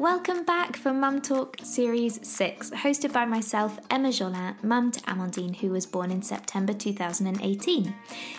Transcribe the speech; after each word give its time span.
Welcome 0.00 0.44
back 0.44 0.78
for 0.78 0.94
Mum 0.94 1.20
Talk 1.20 1.58
Series 1.62 2.26
6, 2.26 2.70
hosted 2.70 3.12
by 3.12 3.26
myself, 3.26 3.78
Emma 3.90 4.08
Jolin, 4.08 4.54
mum 4.64 4.90
to 4.92 5.00
Amandine, 5.00 5.54
who 5.54 5.68
was 5.68 5.84
born 5.84 6.10
in 6.10 6.22
September 6.22 6.72
2018. 6.72 7.94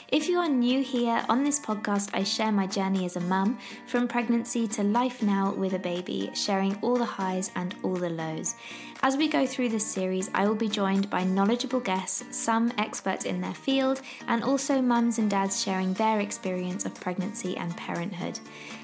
If 0.08 0.28
you 0.28 0.40
are 0.40 0.50
new 0.50 0.82
here, 0.82 1.24
on 1.30 1.44
this 1.44 1.60
podcast, 1.60 2.10
I 2.16 2.24
share 2.24 2.52
my 2.52 2.66
journey 2.66 3.06
as 3.06 3.16
a 3.16 3.20
mum, 3.20 3.60
from 3.86 4.08
pregnancy 4.08 4.68
to 4.70 4.82
life 4.82 5.22
now 5.22 5.54
with 5.54 5.74
a 5.74 5.80
baby, 5.80 6.32
sharing 6.34 6.76
all 6.82 6.96
the 6.96 7.06
highs 7.06 7.52
and 7.56 7.76
all 7.84 7.96
the 7.96 8.10
lows. 8.10 8.56
As 9.04 9.16
we 9.16 9.28
go 9.28 9.46
through 9.46 9.70
this 9.70 9.86
series, 9.86 10.32
I 10.34 10.48
will 10.48 10.56
be 10.56 10.68
joined 10.68 11.12
by 11.12 11.24
knowledgeable 11.24 11.80
guests, 11.80 12.24
some 12.36 12.74
experts 12.80 13.26
in 13.26 13.40
their 13.40 13.54
field, 13.54 14.02
and 14.28 14.44
also 14.44 14.82
mums 14.82 15.20
and 15.20 15.30
dads 15.30 15.62
sharing 15.62 15.94
their 15.94 16.22
experience 16.22 16.86
of 16.86 16.96
pregnancy 16.96 17.56
and 17.56 17.78
parenthood. 17.78 18.40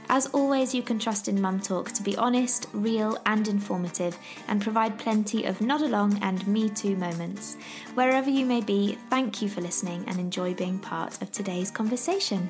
As 0.10 0.28
always, 0.28 0.74
you 0.74 0.82
can 0.82 1.00
trust 1.00 1.28
in 1.28 1.42
Mum 1.42 1.60
Talk 1.60 1.92
to 1.92 2.02
be 2.02 2.16
honest, 2.16 2.68
real, 2.72 3.18
and 3.26 3.46
informative, 3.46 4.18
and 4.48 4.62
provide 4.62 4.98
plenty 4.98 5.44
of 5.44 5.60
nod 5.60 5.82
along 5.82 6.20
and 6.24 6.48
me 6.48 6.70
too 6.70 6.96
moments. 6.96 7.58
Wherever 7.94 8.30
you 8.30 8.46
may 8.46 8.62
be, 8.62 8.98
thank 9.10 9.42
you 9.42 9.50
for 9.50 9.60
listening 9.60 10.06
and 10.08 10.18
enjoy 10.18 10.54
being 10.54 10.80
part 10.80 11.22
of 11.22 11.32
today's 11.34 11.72
conversation. 11.72 12.50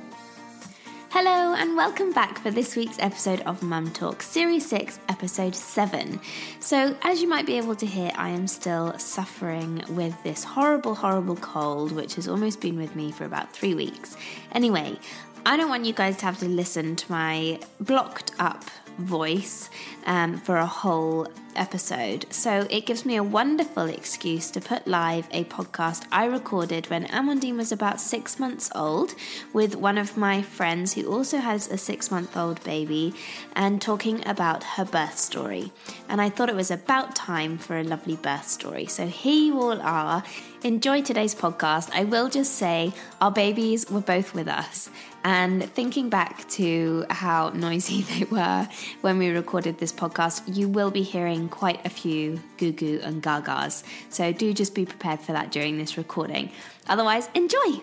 Hello, 1.09 1.55
and 1.55 1.75
welcome 1.75 2.11
back 2.11 2.37
for 2.37 2.51
this 2.51 2.75
week's 2.75 2.99
episode 2.99 3.39
of 3.41 3.63
Mum 3.63 3.89
Talk, 3.91 4.21
Series 4.21 4.67
6, 4.67 4.99
Episode 5.09 5.55
7. 5.55 6.19
So, 6.59 6.95
as 7.01 7.21
you 7.21 7.29
might 7.29 7.45
be 7.45 7.57
able 7.57 7.75
to 7.75 7.85
hear, 7.85 8.11
I 8.15 8.29
am 8.29 8.45
still 8.45 8.95
suffering 8.99 9.83
with 9.89 10.21
this 10.23 10.43
horrible, 10.43 10.93
horrible 10.93 11.37
cold, 11.37 11.93
which 11.93 12.15
has 12.15 12.27
almost 12.27 12.59
been 12.59 12.77
with 12.77 12.95
me 12.95 13.11
for 13.11 13.23
about 13.23 13.51
three 13.53 13.73
weeks. 13.73 14.17
Anyway, 14.51 14.99
I 15.47 15.55
don't 15.55 15.69
want 15.69 15.85
you 15.85 15.93
guys 15.93 16.17
to 16.17 16.25
have 16.25 16.39
to 16.39 16.45
listen 16.45 16.97
to 16.97 17.09
my 17.09 17.61
blocked 17.79 18.33
up 18.37 18.65
voice 18.97 19.69
um, 20.07 20.37
for 20.37 20.57
a 20.57 20.65
whole 20.65 21.27
episode. 21.57 22.25
So 22.29 22.67
it 22.69 22.85
gives 22.85 23.05
me 23.05 23.17
a 23.17 23.23
wonderful 23.23 23.85
excuse 23.85 24.49
to 24.51 24.61
put 24.61 24.87
live 24.87 25.27
a 25.31 25.43
podcast 25.45 26.05
I 26.11 26.25
recorded 26.25 26.89
when 26.89 27.05
Amandine 27.07 27.57
was 27.57 27.71
about 27.71 27.99
six 27.99 28.39
months 28.39 28.69
old 28.73 29.15
with 29.53 29.75
one 29.75 29.97
of 29.97 30.15
my 30.17 30.41
friends 30.41 30.93
who 30.93 31.11
also 31.11 31.37
has 31.37 31.67
a 31.67 31.77
six 31.77 32.09
month 32.09 32.37
old 32.37 32.63
baby 32.63 33.13
and 33.55 33.81
talking 33.81 34.25
about 34.27 34.63
her 34.63 34.85
birth 34.85 35.17
story. 35.17 35.71
And 36.07 36.21
I 36.21 36.29
thought 36.29 36.49
it 36.49 36.55
was 36.55 36.71
about 36.71 37.15
time 37.15 37.57
for 37.57 37.77
a 37.77 37.83
lovely 37.83 38.15
birth 38.15 38.47
story. 38.47 38.85
So 38.85 39.07
here 39.07 39.45
you 39.45 39.59
all 39.59 39.81
are. 39.81 40.23
Enjoy 40.63 41.01
today's 41.01 41.35
podcast. 41.35 41.89
I 41.93 42.03
will 42.03 42.29
just 42.29 42.53
say 42.53 42.93
our 43.21 43.31
babies 43.31 43.89
were 43.89 44.01
both 44.01 44.33
with 44.33 44.47
us. 44.47 44.89
And 45.23 45.63
thinking 45.63 46.09
back 46.09 46.47
to 46.51 47.05
how 47.09 47.49
noisy 47.49 48.01
they 48.13 48.23
were 48.25 48.67
when 49.01 49.17
we 49.17 49.29
recorded 49.29 49.77
this 49.77 49.91
podcast, 49.97 50.55
you 50.55 50.69
will 50.69 50.91
be 50.91 51.03
hearing 51.03 51.49
quite 51.49 51.85
a 51.85 51.89
few 51.89 52.39
goo 52.57 52.71
goo 52.71 52.99
and 53.03 53.21
gagas. 53.21 53.83
So 54.09 54.31
do 54.31 54.53
just 54.53 54.73
be 54.73 54.85
prepared 54.85 55.19
for 55.19 55.33
that 55.33 55.51
during 55.51 55.77
this 55.77 55.97
recording. 55.97 56.51
Otherwise, 56.87 57.29
enjoy! 57.33 57.81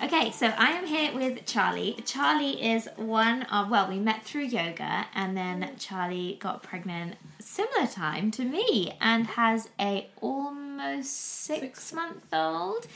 Okay, 0.00 0.30
so 0.30 0.46
I 0.46 0.70
am 0.70 0.86
here 0.86 1.12
with 1.12 1.44
Charlie. 1.44 1.96
Charlie 2.04 2.62
is 2.62 2.88
one 2.94 3.42
of, 3.44 3.68
well, 3.68 3.88
we 3.88 3.98
met 3.98 4.22
through 4.22 4.44
yoga, 4.44 5.06
and 5.12 5.36
then 5.36 5.70
Charlie 5.76 6.36
got 6.40 6.62
pregnant 6.62 7.16
similar 7.40 7.88
time 7.88 8.30
to 8.32 8.44
me 8.44 8.96
and 9.00 9.26
has 9.26 9.68
a 9.80 10.08
almost 10.20 11.10
six, 11.10 11.82
six. 11.84 11.92
month 11.92 12.22
old 12.32 12.86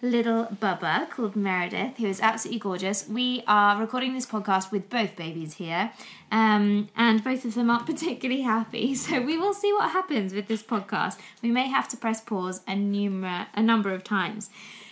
little 0.00 0.44
Bubba 0.46 1.10
called 1.10 1.34
Meredith, 1.34 1.96
who 1.96 2.06
is 2.06 2.20
absolutely 2.20 2.60
gorgeous. 2.60 3.08
We 3.08 3.42
are 3.46 3.80
recording 3.80 4.14
this 4.14 4.26
podcast 4.26 4.70
with 4.70 4.88
both 4.88 5.16
babies 5.16 5.54
here, 5.54 5.92
um, 6.30 6.88
and 6.96 7.22
both 7.22 7.44
of 7.44 7.54
them 7.54 7.70
aren't 7.70 7.86
particularly 7.94 8.42
happy. 8.42 8.94
So 8.94 9.20
we 9.20 9.36
will 9.36 9.54
see 9.54 9.72
what 9.72 9.90
happens 9.90 10.32
with 10.32 10.46
this 10.48 10.62
podcast. 10.62 11.18
We 11.42 11.50
may 11.50 11.68
have 11.68 11.88
to 11.88 11.96
press 11.96 12.20
pause 12.20 12.60
a, 12.68 12.72
numer- 12.72 13.46
a 13.54 13.62
number 13.62 13.92
of 13.92 14.04
times. 14.04 14.50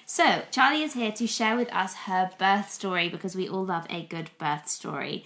So, 0.09 0.43
Charlie 0.53 0.83
is 0.83 0.95
here 0.95 1.11
to 1.11 1.27
share 1.27 1.56
with 1.56 1.72
us 1.72 1.95
her 2.06 2.31
birth 2.39 2.71
story 2.71 3.09
because 3.09 3.34
we 3.34 3.49
all 3.49 3.65
love 3.65 3.87
a 3.91 4.03
good 4.05 4.31
birth 4.39 4.69
story. 4.69 5.25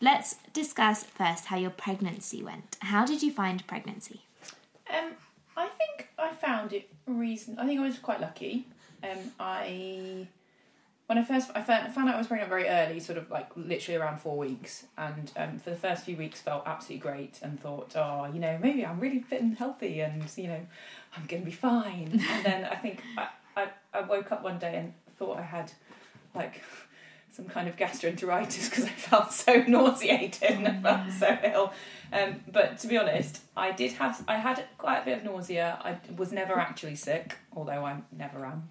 Let's 0.00 0.36
discuss 0.52 1.02
first 1.02 1.46
how 1.46 1.56
your 1.56 1.70
pregnancy 1.70 2.42
went. 2.42 2.76
How 2.80 3.04
did 3.04 3.22
you 3.22 3.32
find 3.32 3.66
pregnancy? 3.66 4.22
Um, 4.88 5.12
I 5.56 5.66
think 5.66 6.10
I 6.16 6.30
found 6.30 6.72
it 6.72 6.88
reason. 7.06 7.58
I 7.58 7.66
think 7.66 7.80
I 7.80 7.82
was 7.82 7.98
quite 7.98 8.20
lucky. 8.20 8.66
Um, 9.04 9.32
I 9.38 10.26
when 11.06 11.18
I 11.18 11.22
first 11.22 11.50
I 11.54 11.60
found, 11.60 12.08
out 12.08 12.14
I 12.14 12.18
was 12.18 12.26
pregnant 12.26 12.48
very 12.48 12.66
early, 12.66 12.98
sort 12.98 13.18
of 13.18 13.30
like 13.30 13.50
literally 13.56 14.00
around 14.00 14.18
four 14.18 14.38
weeks, 14.38 14.86
and 14.96 15.30
um, 15.36 15.58
for 15.58 15.70
the 15.70 15.76
first 15.76 16.04
few 16.04 16.16
weeks 16.16 16.40
felt 16.40 16.62
absolutely 16.66 17.02
great, 17.02 17.40
and 17.42 17.60
thought, 17.60 17.94
oh, 17.94 18.26
you 18.32 18.40
know, 18.40 18.58
maybe 18.60 18.86
I'm 18.86 19.00
really 19.00 19.20
fit 19.20 19.42
and 19.42 19.56
healthy, 19.56 20.00
and 20.00 20.24
you 20.36 20.48
know, 20.48 20.60
I'm 21.16 21.26
gonna 21.26 21.44
be 21.44 21.50
fine. 21.50 22.22
and 22.30 22.44
then 22.44 22.64
I 22.64 22.76
think 22.76 23.02
I, 23.18 23.28
I, 23.56 23.68
I 23.92 24.00
woke 24.02 24.32
up 24.32 24.42
one 24.42 24.58
day 24.58 24.76
and 24.76 24.94
thought 25.18 25.38
I 25.38 25.42
had 25.42 25.72
like 26.34 26.62
some 27.30 27.46
kind 27.46 27.68
of 27.68 27.76
gastroenteritis 27.76 28.70
because 28.70 28.84
I 28.84 28.90
felt 28.90 29.32
so 29.32 29.56
nauseated 29.68 30.42
and 30.42 30.68
I 30.68 30.80
felt 30.80 31.12
so 31.12 31.38
ill. 31.52 31.72
Um, 32.12 32.40
but 32.50 32.78
to 32.78 32.86
be 32.86 32.96
honest, 32.96 33.42
I 33.56 33.72
did 33.72 33.92
have 33.92 34.24
I 34.26 34.36
had 34.36 34.64
quite 34.78 35.00
a 35.00 35.04
bit 35.04 35.18
of 35.18 35.24
nausea. 35.24 35.78
I 35.82 35.98
was 36.16 36.32
never 36.32 36.58
actually 36.58 36.94
sick, 36.94 37.36
although 37.54 37.84
I 37.84 38.00
never 38.16 38.46
am. 38.46 38.70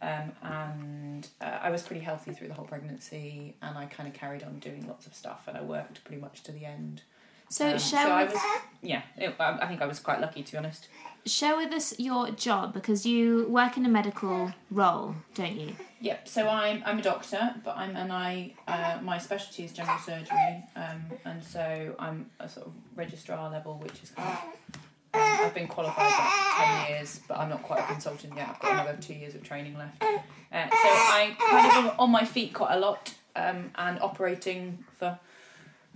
Um, 0.00 0.32
and 0.42 1.28
uh, 1.40 1.58
I 1.60 1.70
was 1.70 1.82
pretty 1.82 2.02
healthy 2.02 2.32
through 2.32 2.48
the 2.48 2.54
whole 2.54 2.66
pregnancy, 2.66 3.56
and 3.62 3.76
I 3.76 3.86
kind 3.86 4.08
of 4.08 4.14
carried 4.14 4.42
on 4.44 4.58
doing 4.60 4.86
lots 4.86 5.06
of 5.06 5.14
stuff, 5.14 5.44
and 5.48 5.56
I 5.56 5.62
worked 5.62 6.04
pretty 6.04 6.20
much 6.20 6.42
to 6.44 6.52
the 6.52 6.64
end. 6.64 7.02
So, 7.48 7.70
um, 7.70 7.78
share 7.78 8.06
so 8.06 8.16
with... 8.16 8.30
I 8.30 8.32
was, 8.32 8.42
yeah, 8.82 9.02
it, 9.16 9.34
I 9.38 9.66
think 9.66 9.80
I 9.80 9.86
was 9.86 9.98
quite 10.00 10.20
lucky 10.20 10.42
to 10.42 10.52
be 10.52 10.58
honest. 10.58 10.88
Share 11.26 11.56
with 11.56 11.72
us 11.72 11.98
your 11.98 12.30
job 12.30 12.72
because 12.72 13.04
you 13.04 13.48
work 13.48 13.76
in 13.76 13.84
a 13.84 13.88
medical 13.88 14.52
role, 14.70 15.16
don't 15.34 15.56
you? 15.56 15.74
Yep. 16.00 16.28
So 16.28 16.48
I'm 16.48 16.82
I'm 16.86 16.98
a 16.98 17.02
doctor, 17.02 17.54
but 17.64 17.76
I'm 17.76 17.96
and 17.96 18.12
I 18.12 18.54
uh, 18.68 18.98
my 19.02 19.18
specialty 19.18 19.64
is 19.64 19.72
general 19.72 19.98
surgery, 19.98 20.62
um, 20.76 21.02
and 21.24 21.42
so 21.42 21.94
I'm 21.98 22.30
a 22.38 22.48
sort 22.48 22.66
of 22.66 22.72
registrar 22.94 23.50
level, 23.50 23.78
which 23.78 24.02
is 24.02 24.10
kind 24.10 24.28
of 24.28 24.80
um, 25.14 25.20
I've 25.20 25.54
been 25.54 25.68
qualified 25.68 26.12
for 26.12 26.64
10 26.64 26.90
years, 26.90 27.20
but 27.26 27.38
I'm 27.38 27.48
not 27.48 27.62
quite 27.62 27.80
a 27.80 27.86
consultant 27.86 28.34
yet. 28.36 28.48
I've 28.50 28.60
got 28.60 28.72
another 28.72 28.98
two 29.00 29.14
years 29.14 29.34
of 29.34 29.42
training 29.42 29.76
left. 29.76 30.02
Uh, 30.02 30.16
so 30.50 30.88
I 30.88 31.36
kind 31.38 31.86
of 31.88 31.94
on 31.98 32.10
my 32.10 32.24
feet 32.24 32.54
quite 32.54 32.74
a 32.74 32.78
lot 32.78 33.14
um, 33.36 33.70
and 33.76 34.00
operating 34.00 34.84
for 34.98 35.18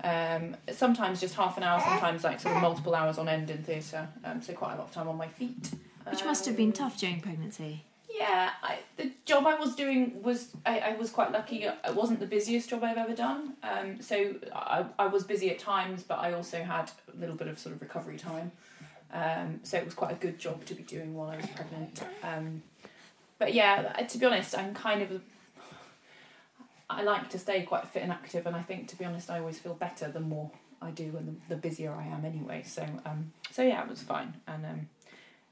um, 0.02 0.56
sometimes 0.72 1.20
just 1.20 1.34
half 1.34 1.56
an 1.56 1.62
hour, 1.62 1.80
sometimes 1.80 2.24
like 2.24 2.40
sort 2.40 2.56
of 2.56 2.62
multiple 2.62 2.94
hours 2.94 3.18
on 3.18 3.28
end 3.28 3.50
in 3.50 3.62
theatre. 3.62 4.08
Um, 4.24 4.40
so 4.42 4.52
quite 4.52 4.74
a 4.74 4.76
lot 4.76 4.88
of 4.88 4.92
time 4.92 5.08
on 5.08 5.16
my 5.16 5.28
feet. 5.28 5.70
Which 6.10 6.24
must 6.24 6.46
have 6.46 6.56
been 6.56 6.72
tough 6.72 6.98
during 6.98 7.20
pregnancy. 7.20 7.84
Yeah, 8.12 8.50
I, 8.62 8.78
the 8.96 9.10
job 9.24 9.46
I 9.46 9.54
was 9.54 9.74
doing 9.74 10.22
was 10.22 10.48
I, 10.66 10.78
I 10.80 10.96
was 10.96 11.10
quite 11.10 11.32
lucky. 11.32 11.64
It 11.64 11.94
wasn't 11.94 12.20
the 12.20 12.26
busiest 12.26 12.68
job 12.70 12.84
I've 12.84 12.98
ever 12.98 13.14
done. 13.14 13.54
Um, 13.62 14.00
so 14.00 14.34
I, 14.54 14.84
I 14.98 15.06
was 15.06 15.24
busy 15.24 15.50
at 15.50 15.58
times, 15.58 16.02
but 16.02 16.18
I 16.18 16.32
also 16.32 16.62
had 16.62 16.90
a 17.12 17.18
little 17.18 17.36
bit 17.36 17.48
of 17.48 17.58
sort 17.58 17.74
of 17.74 17.80
recovery 17.80 18.18
time. 18.18 18.52
Um, 19.12 19.60
so 19.62 19.76
it 19.76 19.84
was 19.84 19.94
quite 19.94 20.12
a 20.12 20.16
good 20.16 20.38
job 20.38 20.64
to 20.66 20.74
be 20.74 20.82
doing 20.82 21.14
while 21.14 21.30
I 21.30 21.36
was 21.36 21.46
pregnant. 21.46 22.02
Um, 22.22 22.62
but 23.38 23.52
yeah, 23.52 23.82
to 24.08 24.18
be 24.18 24.26
honest, 24.26 24.56
I'm 24.56 24.74
kind 24.74 25.02
of. 25.02 25.22
I 26.88 27.02
like 27.02 27.30
to 27.30 27.38
stay 27.38 27.62
quite 27.62 27.88
fit 27.88 28.02
and 28.02 28.12
active, 28.12 28.46
and 28.46 28.54
I 28.54 28.62
think, 28.62 28.88
to 28.88 28.96
be 28.96 29.04
honest, 29.04 29.30
I 29.30 29.38
always 29.38 29.58
feel 29.58 29.74
better 29.74 30.08
the 30.08 30.20
more 30.20 30.50
I 30.82 30.90
do 30.90 31.14
and 31.16 31.40
the, 31.48 31.54
the 31.54 31.56
busier 31.56 31.92
I 31.92 32.06
am 32.06 32.24
anyway. 32.24 32.62
So, 32.66 32.86
um, 33.06 33.32
so 33.50 33.62
yeah, 33.62 33.82
it 33.82 33.88
was 33.88 34.02
fine. 34.02 34.34
And 34.46 34.66
um, 34.66 34.88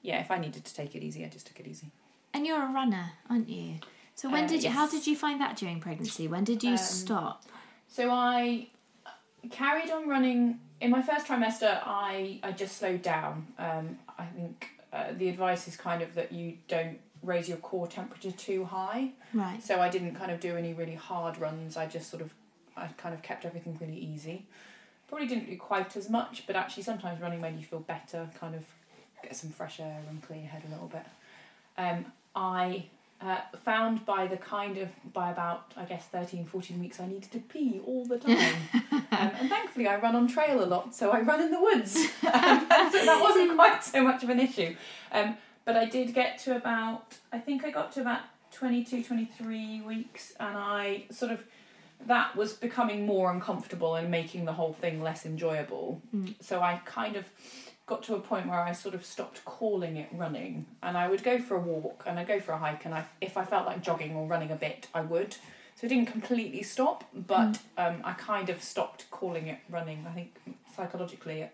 yeah, 0.03 0.21
if 0.21 0.31
I 0.31 0.39
needed 0.39 0.65
to 0.65 0.75
take 0.75 0.95
it 0.95 1.03
easy, 1.03 1.25
I 1.25 1.29
just 1.29 1.47
took 1.47 1.61
it 1.61 1.67
easy. 1.67 1.93
And 2.35 2.47
you're 2.47 2.63
a 2.63 2.73
runner, 2.73 3.13
aren't 3.29 3.49
you? 3.49 3.77
So 4.15 4.31
when 4.31 4.45
uh, 4.45 4.49
did 4.49 4.63
you? 4.63 4.69
Yes. 4.69 4.75
How 4.75 4.89
did 4.89 5.07
you 5.07 5.17
find 5.17 5.41
that 5.41 5.57
during 5.57 5.81
pregnancy? 5.81 6.29
When 6.29 6.45
did 6.45 6.63
you 6.63 6.73
um, 6.73 6.77
stop? 6.77 7.45
So 7.89 8.11
I 8.11 8.69
carried 9.51 9.91
on 9.91 10.09
running 10.09 10.61
in 10.81 10.91
my 10.91 11.03
first 11.03 11.27
trimester. 11.27 11.81
I 11.85 12.41
I 12.43 12.53
just 12.53 12.77
slowed 12.79 13.03
down. 13.03 13.47
Um, 13.59 13.99
I 14.19 14.27
think 14.27 14.69
uh, 14.93 15.13
the 15.17 15.29
advice 15.29 15.69
is 15.69 15.77
kind 15.77 16.03
of 16.03 16.15
that 16.15 16.33
you 16.33 16.55
don't 16.69 16.99
raise 17.23 17.49
your 17.49 17.59
core 17.59 17.87
temperature 17.87 18.33
too 18.33 18.65
high. 18.65 19.11
Right. 19.35 19.63
So 19.63 19.81
I 19.81 19.89
didn't 19.89 20.15
kind 20.15 20.31
of 20.31 20.41
do 20.41 20.57
any 20.57 20.73
really 20.73 20.95
hard 20.95 21.39
runs. 21.39 21.77
I 21.77 21.87
just 21.87 22.11
sort 22.11 22.23
of 22.23 22.33
I 22.77 22.89
kind 22.97 23.15
of 23.15 23.23
kept 23.23 23.45
everything 23.45 23.77
really 23.81 23.99
easy. 23.99 24.47
Probably 25.09 25.27
didn't 25.27 25.47
do 25.47 25.57
quite 25.57 25.97
as 25.97 26.09
much, 26.09 26.45
but 26.47 26.57
actually 26.57 26.85
sometimes 26.85 27.21
running 27.21 27.41
made 27.41 27.59
you 27.59 27.65
feel 27.65 27.81
better. 27.81 28.29
Kind 28.39 28.55
of 28.55 28.65
get 29.23 29.37
some 29.37 29.51
fresh 29.51 29.81
air 29.81 30.01
and 30.09 30.23
clear 30.23 30.41
your 30.41 30.49
head 30.49 30.63
a 30.67 30.71
little 30.71 30.89
bit. 30.89 31.07
Um, 31.77 32.07
I 32.35 32.87
uh, 33.21 33.39
found 33.65 34.05
by 34.07 34.27
the 34.27 34.37
kind 34.37 34.79
of 34.79 34.89
by 35.13 35.31
about 35.31 35.73
I 35.77 35.85
guess 35.85 36.07
13 36.07 36.47
14 36.47 36.81
weeks 36.81 37.01
I 37.01 37.07
needed 37.07 37.31
to 37.33 37.39
pee 37.39 37.81
all 37.85 38.07
the 38.07 38.19
time 38.19 38.55
um, 38.93 39.07
and 39.11 39.49
thankfully 39.49 39.87
I 39.87 39.97
run 40.01 40.17
on 40.17 40.27
trail 40.27 40.65
a 40.65 40.67
lot 40.67 40.95
so 40.95 41.11
I 41.11 41.21
run 41.21 41.41
in 41.41 41.51
the 41.51 41.61
woods 41.61 41.97
um, 42.23 42.67
so 42.71 43.05
that 43.05 43.19
wasn't 43.21 43.55
quite 43.55 43.85
so 43.85 44.03
much 44.03 44.23
of 44.23 44.31
an 44.31 44.41
issue 44.41 44.75
um, 45.13 45.37
but 45.65 45.77
I 45.77 45.85
did 45.85 46.15
get 46.15 46.39
to 46.41 46.57
about 46.57 47.15
I 47.33 47.39
think 47.39 47.65
I 47.65 47.71
got 47.71 47.93
to 47.93 48.01
about 48.01 48.23
22 48.53 49.05
23 49.05 49.83
weeks 49.83 50.33
and 50.41 50.57
I 50.57 51.05
sort 51.11 51.31
of 51.31 51.45
that 52.07 52.35
was 52.37 52.55
becoming 52.55 53.07
more 53.07 53.31
uncomfortable 53.31 53.95
and 53.97 54.11
making 54.11 54.45
the 54.45 54.53
whole 54.53 54.73
thing 54.73 55.03
less 55.03 55.27
enjoyable. 55.27 56.01
Mm. 56.15 56.35
So 56.41 56.63
I 56.63 56.81
kind 56.85 57.17
of 57.17 57.27
got 57.91 58.05
to 58.05 58.15
a 58.15 58.21
point 58.21 58.47
where 58.47 58.61
I 58.61 58.71
sort 58.71 58.95
of 58.95 59.05
stopped 59.05 59.45
calling 59.45 59.97
it 59.97 60.09
running, 60.13 60.65
and 60.81 60.97
I 60.97 61.09
would 61.09 61.25
go 61.25 61.41
for 61.41 61.57
a 61.57 61.61
walk 61.61 62.05
and 62.07 62.21
I'd 62.21 62.29
go 62.29 62.39
for 62.39 62.53
a 62.53 62.59
hike, 62.59 62.85
and 62.85 62.95
I, 62.95 63.05
if 63.21 63.37
I 63.37 63.45
felt 63.45 63.67
like 63.67 63.83
jogging 63.83 64.15
or 64.15 64.29
running 64.29 64.53
a 64.53 64.57
bit, 64.57 64.87
I 64.95 65.01
would. 65.01 65.33
So 65.75 65.87
it 65.87 65.89
didn't 65.89 66.07
completely 66.07 66.63
stop, 66.63 67.03
but 67.13 67.59
um, 67.77 67.97
I 68.05 68.13
kind 68.13 68.49
of 68.49 68.63
stopped 68.63 69.11
calling 69.11 69.49
it 69.49 69.59
running. 69.69 70.07
I 70.09 70.13
think 70.13 70.37
psychologically, 70.75 71.49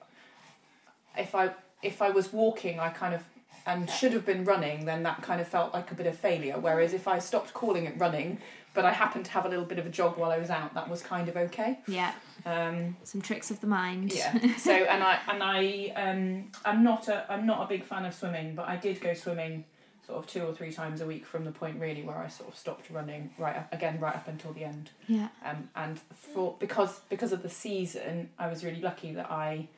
if 1.16 1.34
I 1.34 1.52
if 1.82 2.02
I 2.02 2.10
was 2.10 2.32
walking, 2.32 2.78
I 2.80 2.90
kind 2.90 3.14
of 3.14 3.22
and 3.64 3.90
should 3.90 4.12
have 4.12 4.26
been 4.26 4.44
running, 4.44 4.84
then 4.84 5.02
that 5.04 5.22
kind 5.22 5.40
of 5.40 5.48
felt 5.48 5.72
like 5.72 5.90
a 5.90 5.94
bit 5.94 6.06
of 6.06 6.16
failure. 6.16 6.58
Whereas 6.58 6.92
if 6.92 7.08
I 7.08 7.18
stopped 7.18 7.52
calling 7.52 7.86
it 7.86 7.94
running, 7.98 8.38
but 8.76 8.84
I 8.84 8.92
happened 8.92 9.24
to 9.24 9.30
have 9.32 9.44
a 9.44 9.48
little 9.48 9.64
bit 9.64 9.80
of 9.80 9.86
a 9.86 9.88
jog 9.88 10.16
while 10.18 10.30
I 10.30 10.38
was 10.38 10.50
out, 10.50 10.74
that 10.74 10.88
was 10.88 11.02
kind 11.02 11.28
of 11.28 11.36
okay. 11.36 11.80
Yeah. 11.88 12.12
Um, 12.44 12.96
Some 13.02 13.20
tricks 13.22 13.50
of 13.50 13.60
the 13.60 13.66
mind. 13.66 14.12
yeah. 14.12 14.38
So 14.58 14.70
and 14.70 15.02
I 15.02 15.18
and 15.28 15.42
I 15.42 15.92
um 15.96 16.50
I'm 16.64 16.84
not 16.84 17.08
a 17.08 17.26
I'm 17.32 17.46
not 17.46 17.64
a 17.64 17.66
big 17.66 17.82
fan 17.84 18.04
of 18.04 18.14
swimming, 18.14 18.54
but 18.54 18.68
I 18.68 18.76
did 18.76 19.00
go 19.00 19.14
swimming 19.14 19.64
sort 20.06 20.18
of 20.18 20.26
two 20.28 20.42
or 20.44 20.54
three 20.54 20.70
times 20.70 21.00
a 21.00 21.06
week 21.06 21.26
from 21.26 21.44
the 21.44 21.50
point 21.50 21.80
really 21.80 22.02
where 22.04 22.18
I 22.18 22.28
sort 22.28 22.48
of 22.48 22.56
stopped 22.56 22.88
running 22.90 23.30
right 23.38 23.56
up, 23.56 23.72
again 23.72 23.98
right 23.98 24.14
up 24.14 24.28
until 24.28 24.52
the 24.52 24.62
end. 24.62 24.90
Yeah. 25.08 25.28
Um 25.44 25.68
and 25.74 25.98
for 26.14 26.54
because 26.60 27.00
because 27.08 27.32
of 27.32 27.42
the 27.42 27.50
season, 27.50 28.30
I 28.38 28.46
was 28.48 28.62
really 28.64 28.80
lucky 28.82 29.12
that 29.14 29.30
I 29.30 29.68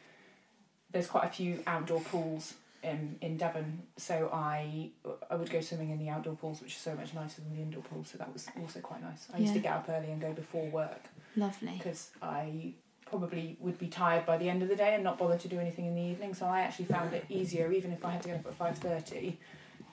there's 0.93 1.07
quite 1.07 1.25
a 1.25 1.31
few 1.31 1.63
outdoor 1.67 2.01
pools 2.01 2.55
in 2.83 3.17
in 3.21 3.37
Devon, 3.37 3.83
so 3.97 4.31
I 4.33 4.91
I 5.31 5.37
would 5.37 5.51
go 5.51 5.61
swimming 5.61 5.91
in 5.91 5.99
the 5.99 6.09
outdoor 6.09 6.35
pools, 6.37 6.61
which 6.61 6.73
is 6.73 6.79
so 6.79 6.95
much 6.95 7.15
nicer 7.15 7.41
than 7.41 7.55
the 7.55 7.63
indoor 7.63 7.83
pools. 7.83 8.11
So 8.11 8.19
that 8.19 8.33
was 8.33 8.47
also 8.61 8.81
quite 8.81 9.03
nice. 9.03 9.27
I 9.35 9.39
used 9.39 9.55
to 9.55 9.61
get 9.61 9.73
up 9.73 9.87
early 9.89 10.11
and 10.11 10.21
go 10.21 10.33
before 10.33 10.67
work 10.67 11.05
Lovely. 11.37 11.73
because 11.77 12.11
I 12.23 12.75
probably 13.07 13.57
would 13.61 13.79
be 13.79 13.89
tired 13.89 14.27
by 14.27 14.37
the 14.37 14.49
end 14.49 14.63
of 14.63 14.69
the 14.69 14.77
day 14.77 14.95
and 14.95 15.03
not 15.03 15.19
bother 15.19 15.39
to 15.39 15.49
do 15.49 15.59
anything 15.59 15.87
in 15.87 15.95
the 15.95 16.03
evening. 16.03 16.35
So 16.35 16.47
I 16.47 16.61
actually 16.61 16.85
found 16.87 17.13
it 17.15 17.25
easier, 17.29 17.73
even 17.73 17.93
if 17.93 18.05
I 18.05 18.13
had 18.13 18.23
to 18.23 18.29
get 18.29 18.41
up 18.41 18.47
at 18.47 18.55
five 18.55 18.79
thirty, 18.79 19.39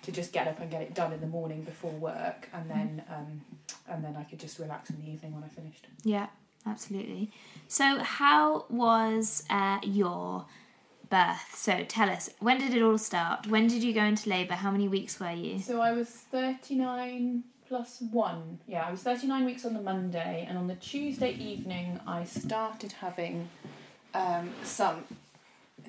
to 0.04 0.12
just 0.12 0.32
get 0.32 0.48
up 0.48 0.60
and 0.60 0.70
get 0.70 0.82
it 0.82 0.94
done 0.94 1.12
in 1.14 1.22
the 1.22 1.28
morning 1.28 1.64
before 1.64 1.92
work, 1.92 2.50
and 2.54 2.70
then 2.70 3.04
um, 3.10 3.42
and 3.90 4.04
then 4.04 4.16
I 4.16 4.24
could 4.24 4.40
just 4.40 4.60
relax 4.60 4.90
in 4.90 5.02
the 5.02 5.10
evening 5.10 5.34
when 5.34 5.44
I 5.44 5.48
finished. 5.48 5.88
Yeah, 6.04 6.28
absolutely. 6.66 7.32
So, 7.68 8.00
how 8.00 8.66
was 8.70 9.44
uh, 9.50 9.80
your 9.84 10.46
birth? 11.10 11.54
So, 11.56 11.84
tell 11.88 12.10
us, 12.10 12.30
when 12.40 12.60
did 12.60 12.74
it 12.74 12.82
all 12.82 12.98
start? 12.98 13.48
When 13.48 13.68
did 13.68 13.84
you 13.84 13.94
go 13.94 14.04
into 14.04 14.30
labour? 14.30 14.56
How 14.56 14.72
many 14.72 14.88
weeks 14.88 15.20
were 15.20 15.32
you? 15.32 15.60
So 15.60 15.82
I 15.82 15.92
was 15.92 16.10
thirty 16.10 16.76
nine 16.76 17.44
plus 17.68 18.02
one. 18.12 18.60
Yeah, 18.68 18.86
I 18.88 18.92
was 18.92 19.02
thirty 19.02 19.28
nine 19.28 19.46
weeks 19.46 19.66
on 19.66 19.74
the 19.74 19.82
Monday, 19.82 20.46
and 20.48 20.58
on 20.58 20.68
the 20.68 20.76
Tuesday 20.76 21.34
evening 21.34 22.00
I 22.08 22.24
started 22.24 22.94
having 22.94 23.50
um, 24.14 24.52
some 24.64 25.04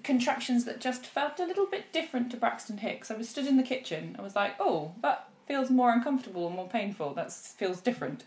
contractions 0.02 0.64
that 0.64 0.80
just 0.80 1.06
felt 1.06 1.40
a 1.40 1.44
little 1.44 1.66
bit 1.66 1.92
different 1.92 2.30
to 2.30 2.36
Braxton 2.36 2.78
Hicks. 2.78 3.10
I 3.10 3.14
was 3.16 3.28
stood 3.28 3.46
in 3.46 3.56
the 3.56 3.62
kitchen. 3.62 4.16
I 4.18 4.22
was 4.22 4.36
like, 4.36 4.54
oh, 4.60 4.92
that 5.02 5.28
feels 5.46 5.70
more 5.70 5.92
uncomfortable 5.92 6.46
and 6.46 6.56
more 6.56 6.68
painful. 6.68 7.14
That 7.14 7.32
feels 7.32 7.80
different. 7.80 8.24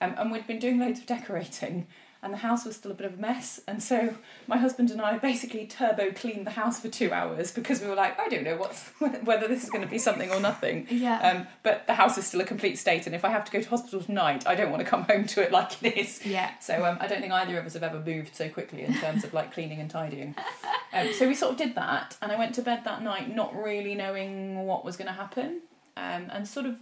Um, 0.00 0.14
and 0.16 0.32
we'd 0.32 0.46
been 0.46 0.58
doing 0.58 0.78
loads 0.78 1.00
of 1.00 1.06
decorating, 1.06 1.86
and 2.22 2.32
the 2.32 2.38
house 2.38 2.66
was 2.66 2.76
still 2.76 2.90
a 2.90 2.94
bit 2.94 3.06
of 3.06 3.14
a 3.14 3.16
mess. 3.16 3.60
And 3.66 3.82
so 3.82 4.14
my 4.46 4.58
husband 4.58 4.90
and 4.90 5.00
I 5.00 5.16
basically 5.18 5.66
turbo 5.66 6.10
cleaned 6.10 6.46
the 6.46 6.50
house 6.50 6.78
for 6.80 6.88
two 6.88 7.12
hours 7.12 7.50
because 7.50 7.80
we 7.80 7.88
were 7.88 7.94
like, 7.94 8.18
I 8.20 8.28
don't 8.28 8.44
know 8.44 8.56
what's 8.56 8.88
whether 9.24 9.48
this 9.48 9.64
is 9.64 9.70
going 9.70 9.82
to 9.82 9.90
be 9.90 9.98
something 9.98 10.30
or 10.30 10.40
nothing. 10.40 10.86
Yeah. 10.90 11.18
Um, 11.20 11.46
but 11.62 11.86
the 11.86 11.94
house 11.94 12.18
is 12.18 12.26
still 12.26 12.40
a 12.40 12.44
complete 12.44 12.78
state, 12.78 13.06
and 13.06 13.14
if 13.14 13.24
I 13.24 13.30
have 13.30 13.44
to 13.46 13.52
go 13.52 13.60
to 13.60 13.68
hospital 13.68 14.02
tonight, 14.02 14.46
I 14.46 14.54
don't 14.54 14.70
want 14.70 14.82
to 14.82 14.88
come 14.88 15.04
home 15.04 15.26
to 15.28 15.42
it 15.42 15.50
like 15.52 15.82
it 15.82 15.96
is. 15.96 16.24
yeah. 16.24 16.52
So 16.60 16.84
um, 16.84 16.98
I 17.00 17.06
don't 17.06 17.20
think 17.20 17.32
either 17.32 17.58
of 17.58 17.66
us 17.66 17.74
have 17.74 17.82
ever 17.82 18.00
moved 18.00 18.34
so 18.34 18.48
quickly 18.48 18.82
in 18.82 18.94
terms 18.94 19.24
of 19.24 19.32
like 19.32 19.52
cleaning 19.52 19.80
and 19.80 19.90
tidying. 19.90 20.34
Um, 20.92 21.12
so 21.12 21.28
we 21.28 21.36
sort 21.36 21.52
of 21.52 21.56
did 21.56 21.76
that, 21.76 22.16
and 22.20 22.32
I 22.32 22.36
went 22.36 22.52
to 22.56 22.62
bed 22.62 22.82
that 22.82 23.00
night 23.00 23.32
not 23.32 23.54
really 23.54 23.94
knowing 23.94 24.66
what 24.66 24.84
was 24.84 24.96
going 24.96 25.06
to 25.06 25.12
happen, 25.12 25.60
um, 25.96 26.26
and 26.32 26.48
sort 26.48 26.66
of 26.66 26.78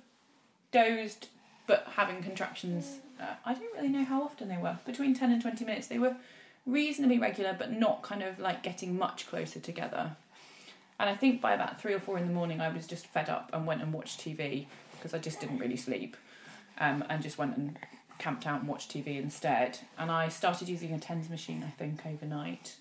dozed, 0.73 1.29
but 1.67 1.87
having 1.95 2.23
contractions. 2.23 3.01
I 3.45 3.55
don't 3.55 3.75
really 3.75 3.89
know 3.89 4.05
how 4.05 4.23
often 4.23 4.49
they 4.49 4.57
were. 4.57 4.79
Between 4.85 5.15
ten 5.15 5.33
and 5.33 5.41
twenty 5.41 5.65
minutes, 5.65 5.87
they 5.87 5.99
were 5.99 6.17
reasonably 6.67 7.19
regular, 7.19 7.55
but 7.59 7.73
not 7.73 8.03
kind 8.03 8.23
of 8.23 8.39
like 8.39 8.63
getting 8.63 8.97
much 8.99 9.27
closer 9.27 9.59
together. 9.59 10.17
And 11.01 11.09
I 11.09 11.15
think 11.15 11.41
by 11.41 11.55
about 11.55 11.81
three 11.81 11.95
or 11.95 12.01
four 12.01 12.19
in 12.19 12.27
the 12.27 12.33
morning, 12.33 12.61
I 12.61 12.69
was 12.69 12.87
just 12.87 13.07
fed 13.07 13.29
up 13.29 13.51
and 13.53 13.67
went 13.67 13.83
and 13.83 13.93
watched 13.93 14.21
TV 14.21 14.67
because 14.93 15.15
I 15.15 15.19
just 15.19 15.41
didn't 15.41 15.59
really 15.59 15.77
sleep, 15.77 16.17
um, 16.79 17.05
and 17.09 17.23
just 17.23 17.39
went 17.39 17.57
and 17.57 17.79
camped 18.19 18.47
out 18.47 18.61
and 18.61 18.69
watched 18.69 18.93
TV 18.93 19.21
instead. 19.23 19.79
And 19.97 20.11
I 20.11 20.29
started 20.29 20.69
using 20.69 20.93
a 20.93 20.99
tens 20.99 21.31
machine, 21.31 21.65
I 21.67 21.71
think, 21.71 22.05
overnight. 22.05 22.77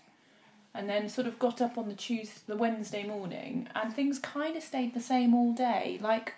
And 0.73 0.89
then 0.89 1.09
sort 1.09 1.27
of 1.27 1.39
got 1.39 1.61
up 1.61 1.77
on 1.77 1.87
the 1.87 1.95
Tuesday, 1.95 2.41
the 2.47 2.57
Wednesday 2.57 3.03
morning, 3.03 3.67
and 3.75 3.93
things 3.93 4.19
kind 4.19 4.55
of 4.55 4.63
stayed 4.63 4.93
the 4.93 4.99
same 4.99 5.33
all 5.33 5.53
day. 5.53 5.99
Like 6.01 6.33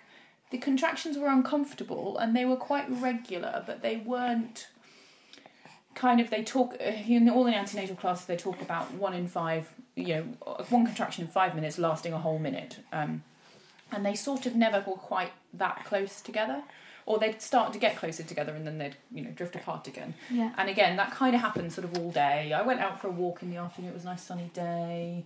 the 0.50 0.58
contractions 0.58 1.16
were 1.18 1.28
uncomfortable 1.28 2.18
and 2.18 2.34
they 2.36 2.44
were 2.44 2.56
quite 2.56 2.86
regular, 2.90 3.62
but 3.66 3.82
they 3.82 3.96
weren't 3.96 4.68
kind 5.94 6.20
of. 6.20 6.30
They 6.30 6.42
talk 6.42 6.74
uh, 6.80 6.84
in 6.84 7.28
all 7.28 7.44
the 7.44 7.54
antenatal 7.54 7.96
classes. 7.96 8.26
They 8.26 8.36
talk 8.36 8.60
about 8.60 8.92
one 8.94 9.14
in 9.14 9.26
five, 9.28 9.68
you 9.96 10.14
know, 10.14 10.22
one 10.70 10.86
contraction 10.86 11.24
in 11.24 11.30
five 11.30 11.54
minutes 11.54 11.78
lasting 11.78 12.12
a 12.12 12.18
whole 12.18 12.38
minute. 12.38 12.78
Um, 12.92 13.22
and 13.92 14.04
they 14.06 14.14
sort 14.14 14.46
of 14.46 14.54
never 14.54 14.78
were 14.86 14.94
quite 14.96 15.32
that 15.54 15.84
close 15.84 16.20
together 16.20 16.62
or 17.06 17.18
they'd 17.18 17.42
start 17.42 17.72
to 17.72 17.78
get 17.78 17.96
closer 17.96 18.22
together 18.22 18.52
and 18.54 18.64
then 18.64 18.78
they'd 18.78 18.94
you 19.12 19.20
know 19.20 19.30
drift 19.30 19.56
apart 19.56 19.88
again 19.88 20.14
Yeah. 20.30 20.52
and 20.58 20.68
again 20.70 20.94
that 20.96 21.10
kind 21.10 21.34
of 21.34 21.40
happened 21.40 21.72
sort 21.72 21.84
of 21.86 21.98
all 21.98 22.12
day 22.12 22.52
i 22.52 22.62
went 22.62 22.78
out 22.78 23.00
for 23.00 23.08
a 23.08 23.10
walk 23.10 23.42
in 23.42 23.50
the 23.50 23.56
afternoon 23.56 23.90
it 23.90 23.94
was 23.94 24.04
a 24.04 24.06
nice 24.06 24.22
sunny 24.22 24.48
day 24.54 25.24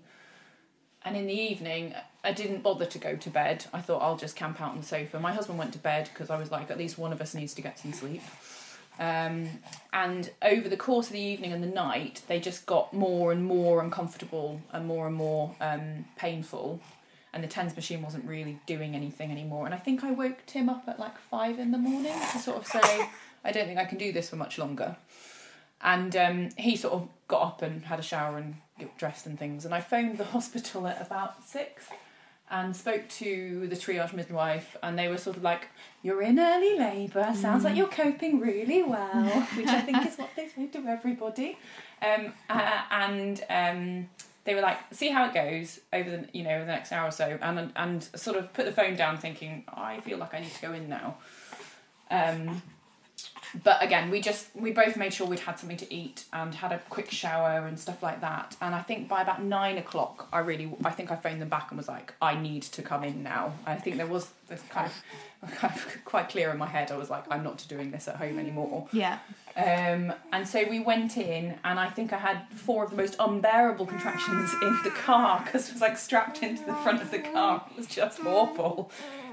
and 1.04 1.16
in 1.16 1.26
the 1.26 1.34
evening 1.34 1.94
i 2.22 2.32
didn't 2.32 2.62
bother 2.62 2.86
to 2.86 2.98
go 2.98 3.16
to 3.16 3.30
bed 3.30 3.64
i 3.72 3.80
thought 3.80 3.98
i'll 4.02 4.16
just 4.16 4.36
camp 4.36 4.60
out 4.60 4.72
on 4.72 4.78
the 4.78 4.86
sofa 4.86 5.18
my 5.20 5.32
husband 5.32 5.58
went 5.58 5.72
to 5.72 5.78
bed 5.78 6.08
because 6.12 6.30
i 6.30 6.38
was 6.38 6.50
like 6.50 6.70
at 6.70 6.78
least 6.78 6.98
one 6.98 7.12
of 7.12 7.20
us 7.20 7.34
needs 7.34 7.54
to 7.54 7.62
get 7.62 7.78
some 7.78 7.92
sleep 7.92 8.22
um, 8.96 9.48
and 9.92 10.30
over 10.40 10.68
the 10.68 10.76
course 10.76 11.08
of 11.08 11.14
the 11.14 11.20
evening 11.20 11.52
and 11.52 11.60
the 11.60 11.68
night 11.68 12.22
they 12.28 12.38
just 12.38 12.64
got 12.64 12.92
more 12.92 13.32
and 13.32 13.44
more 13.44 13.82
uncomfortable 13.82 14.60
and 14.72 14.86
more 14.86 15.08
and 15.08 15.16
more 15.16 15.56
um, 15.60 16.04
painful 16.16 16.80
and 17.34 17.42
the 17.42 17.48
tens 17.48 17.74
machine 17.74 18.00
wasn't 18.00 18.24
really 18.24 18.60
doing 18.64 18.94
anything 18.94 19.30
anymore. 19.32 19.66
And 19.66 19.74
I 19.74 19.78
think 19.78 20.04
I 20.04 20.12
woke 20.12 20.46
Tim 20.46 20.68
up 20.68 20.84
at 20.86 21.00
like 21.00 21.18
five 21.18 21.58
in 21.58 21.72
the 21.72 21.78
morning 21.78 22.14
to 22.32 22.38
sort 22.38 22.58
of 22.58 22.66
say, 22.66 23.08
I 23.44 23.50
don't 23.50 23.66
think 23.66 23.78
I 23.78 23.84
can 23.84 23.98
do 23.98 24.12
this 24.12 24.30
for 24.30 24.36
much 24.36 24.56
longer. 24.56 24.96
And 25.82 26.14
um, 26.16 26.48
he 26.56 26.76
sort 26.76 26.94
of 26.94 27.08
got 27.26 27.42
up 27.42 27.62
and 27.62 27.84
had 27.84 27.98
a 27.98 28.02
shower 28.02 28.38
and 28.38 28.54
got 28.78 28.96
dressed 28.98 29.26
and 29.26 29.38
things. 29.38 29.64
And 29.64 29.74
I 29.74 29.80
phoned 29.80 30.18
the 30.18 30.24
hospital 30.36 30.86
at 30.86 31.00
about 31.00 31.44
six 31.44 31.88
and 32.50 32.76
spoke 32.76 33.08
to 33.08 33.66
the 33.68 33.74
triage 33.74 34.12
midwife, 34.12 34.76
and 34.82 34.98
they 34.98 35.08
were 35.08 35.16
sort 35.16 35.36
of 35.36 35.42
like, 35.42 35.68
You're 36.02 36.22
in 36.22 36.38
early 36.38 36.78
labour, 36.78 37.32
sounds 37.34 37.64
like 37.64 37.74
you're 37.74 37.88
coping 37.88 38.38
really 38.38 38.82
well, 38.82 39.24
which 39.56 39.66
I 39.66 39.80
think 39.80 40.06
is 40.06 40.16
what 40.16 40.30
they 40.36 40.48
say 40.48 40.66
to 40.66 40.86
everybody. 40.86 41.58
Um, 42.02 42.34
uh, 42.50 42.82
and 42.90 43.42
um, 43.48 44.08
they 44.44 44.54
were 44.54 44.60
like, 44.60 44.78
see 44.92 45.08
how 45.08 45.26
it 45.26 45.34
goes 45.34 45.80
over 45.92 46.10
the 46.10 46.28
you 46.32 46.44
know 46.44 46.60
the 46.60 46.66
next 46.66 46.92
hour 46.92 47.08
or 47.08 47.10
so, 47.10 47.38
and 47.40 47.72
and 47.76 48.02
sort 48.14 48.36
of 48.36 48.52
put 48.52 48.66
the 48.66 48.72
phone 48.72 48.94
down, 48.94 49.16
thinking 49.16 49.64
I 49.68 50.00
feel 50.00 50.18
like 50.18 50.34
I 50.34 50.40
need 50.40 50.52
to 50.52 50.62
go 50.62 50.72
in 50.74 50.88
now. 50.88 51.16
Um, 52.10 52.62
but 53.62 53.82
again, 53.82 54.10
we 54.10 54.20
just 54.20 54.48
we 54.54 54.72
both 54.72 54.96
made 54.96 55.14
sure 55.14 55.26
we'd 55.26 55.40
had 55.40 55.58
something 55.58 55.76
to 55.76 55.94
eat 55.94 56.24
and 56.32 56.54
had 56.54 56.72
a 56.72 56.78
quick 56.88 57.10
shower 57.10 57.66
and 57.66 57.78
stuff 57.78 58.02
like 58.02 58.20
that. 58.20 58.56
And 58.60 58.74
I 58.74 58.82
think 58.82 59.08
by 59.08 59.22
about 59.22 59.42
nine 59.42 59.78
o'clock, 59.78 60.28
I 60.32 60.40
really 60.40 60.74
I 60.84 60.90
think 60.90 61.10
I 61.10 61.16
phoned 61.16 61.40
them 61.40 61.48
back 61.48 61.70
and 61.70 61.78
was 61.78 61.88
like, 61.88 62.14
I 62.20 62.34
need 62.34 62.62
to 62.62 62.82
come 62.82 63.04
in 63.04 63.22
now. 63.22 63.52
I 63.66 63.76
think 63.76 63.96
there 63.96 64.06
was 64.06 64.30
this 64.48 64.62
kind 64.70 64.86
of 64.86 65.02
kind 65.56 65.74
of 65.74 66.04
quite 66.04 66.28
clear 66.28 66.50
in 66.50 66.58
my 66.58 66.66
head. 66.66 66.90
I 66.90 66.96
was 66.96 67.10
like, 67.10 67.24
I'm 67.30 67.42
not 67.42 67.64
doing 67.68 67.90
this 67.90 68.08
at 68.08 68.16
home 68.16 68.38
anymore. 68.38 68.88
Yeah. 68.92 69.18
Um, 69.56 70.12
and 70.32 70.48
so 70.48 70.64
we 70.68 70.80
went 70.80 71.16
in, 71.16 71.54
and 71.64 71.78
I 71.78 71.88
think 71.88 72.12
I 72.12 72.18
had 72.18 72.48
four 72.54 72.84
of 72.84 72.90
the 72.90 72.96
most 72.96 73.14
unbearable 73.18 73.86
contractions 73.86 74.52
in 74.62 74.78
the 74.82 74.90
car 74.90 75.42
because 75.44 75.68
it 75.68 75.74
was 75.74 75.82
like 75.82 75.96
strapped 75.96 76.42
into 76.42 76.64
the 76.64 76.74
front 76.76 77.02
of 77.02 77.10
the 77.10 77.20
car. 77.20 77.64
It 77.70 77.76
was 77.76 77.86
just 77.86 78.24
awful. 78.24 78.90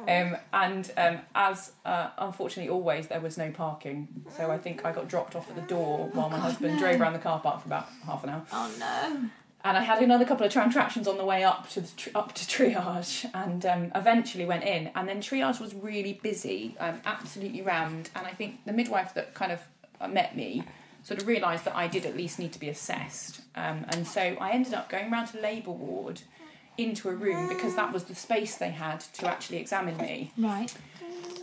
Um, 0.07 0.37
and 0.53 0.91
um, 0.97 1.19
as 1.35 1.71
uh, 1.85 2.09
unfortunately 2.17 2.69
always, 2.69 3.07
there 3.07 3.21
was 3.21 3.37
no 3.37 3.51
parking, 3.51 4.07
so 4.35 4.51
I 4.51 4.57
think 4.57 4.85
I 4.85 4.91
got 4.91 5.07
dropped 5.07 5.35
off 5.35 5.49
at 5.49 5.55
the 5.55 5.61
door 5.61 6.09
while 6.13 6.29
my 6.29 6.39
husband 6.39 6.79
drove 6.79 6.99
around 6.99 7.13
the 7.13 7.19
car 7.19 7.39
park 7.39 7.61
for 7.61 7.67
about 7.67 7.87
half 8.05 8.23
an 8.23 8.29
hour. 8.29 8.45
Oh 8.51 8.71
no. 8.79 9.29
And 9.63 9.77
I 9.77 9.83
had 9.83 10.01
another 10.01 10.25
couple 10.25 10.43
of 10.45 10.51
contractions 10.51 11.07
on 11.07 11.17
the 11.17 11.25
way 11.25 11.43
up 11.43 11.69
to 11.71 11.81
the 11.81 12.11
up 12.15 12.33
to 12.33 12.45
triage, 12.45 13.29
and 13.33 13.63
um, 13.65 13.91
eventually 13.93 14.45
went 14.45 14.63
in. 14.63 14.89
And 14.95 15.07
then 15.07 15.21
triage 15.21 15.59
was 15.59 15.75
really 15.75 16.13
busy, 16.13 16.75
um, 16.79 16.99
absolutely 17.05 17.61
rammed. 17.61 18.09
And 18.15 18.25
I 18.25 18.31
think 18.31 18.65
the 18.65 18.73
midwife 18.73 19.13
that 19.13 19.35
kind 19.35 19.51
of 19.51 19.61
uh, 19.99 20.07
met 20.07 20.35
me 20.35 20.63
sort 21.03 21.21
of 21.21 21.27
realised 21.27 21.65
that 21.65 21.75
I 21.75 21.87
did 21.87 22.05
at 22.05 22.15
least 22.15 22.39
need 22.39 22.53
to 22.53 22.59
be 22.59 22.69
assessed. 22.69 23.41
Um, 23.55 23.85
and 23.89 24.07
so 24.07 24.21
I 24.21 24.51
ended 24.51 24.73
up 24.73 24.89
going 24.89 25.11
round 25.11 25.27
to 25.29 25.39
labour 25.39 25.71
ward 25.71 26.21
into 26.77 27.09
a 27.09 27.13
room 27.13 27.47
because 27.47 27.75
that 27.75 27.93
was 27.93 28.05
the 28.05 28.15
space 28.15 28.55
they 28.55 28.69
had 28.69 29.01
to 29.01 29.27
actually 29.27 29.57
examine 29.57 29.97
me. 29.97 30.31
Right. 30.37 30.73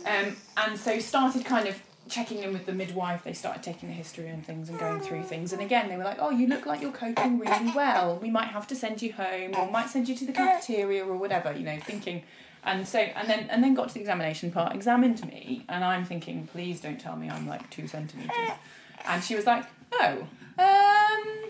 Um, 0.05 0.35
and 0.57 0.77
so 0.77 0.99
started 0.99 1.45
kind 1.45 1.67
of 1.67 1.81
checking 2.09 2.39
in 2.39 2.51
with 2.51 2.65
the 2.65 2.71
midwife, 2.71 3.23
they 3.23 3.33
started 3.33 3.61
taking 3.61 3.89
the 3.89 3.95
history 3.95 4.27
and 4.27 4.43
things 4.45 4.69
and 4.69 4.79
going 4.79 4.99
through 4.99 5.23
things. 5.23 5.53
And 5.53 5.61
again, 5.61 5.89
they 5.89 5.97
were 5.97 6.03
like, 6.03 6.17
"Oh, 6.19 6.31
you 6.31 6.47
look 6.47 6.65
like 6.65 6.81
you're 6.81 6.91
coping 6.91 7.39
really 7.39 7.71
well. 7.75 8.17
We 8.21 8.31
might 8.31 8.47
have 8.47 8.65
to 8.67 8.75
send 8.75 9.01
you 9.01 9.13
home, 9.13 9.55
or 9.55 9.69
might 9.69 9.89
send 9.89 10.09
you 10.09 10.15
to 10.15 10.25
the 10.25 10.33
cafeteria, 10.33 11.05
or 11.05 11.15
whatever." 11.15 11.53
You 11.53 11.63
know, 11.63 11.79
thinking. 11.79 12.23
And 12.63 12.85
so, 12.85 12.99
and 12.99 13.29
then, 13.29 13.47
and 13.49 13.63
then 13.63 13.73
got 13.73 13.87
to 13.87 13.93
the 13.93 14.01
examination 14.01 14.51
part, 14.51 14.75
examined 14.75 15.25
me, 15.25 15.63
and 15.69 15.83
I'm 15.83 16.03
thinking, 16.03 16.45
please 16.47 16.81
don't 16.81 16.99
tell 16.99 17.15
me 17.15 17.29
I'm 17.29 17.47
like 17.47 17.69
two 17.69 17.87
centimeters. 17.87 18.35
And 19.05 19.23
she 19.23 19.35
was 19.35 19.45
like, 19.45 19.63
oh, 19.93 20.27
um, 20.57 21.48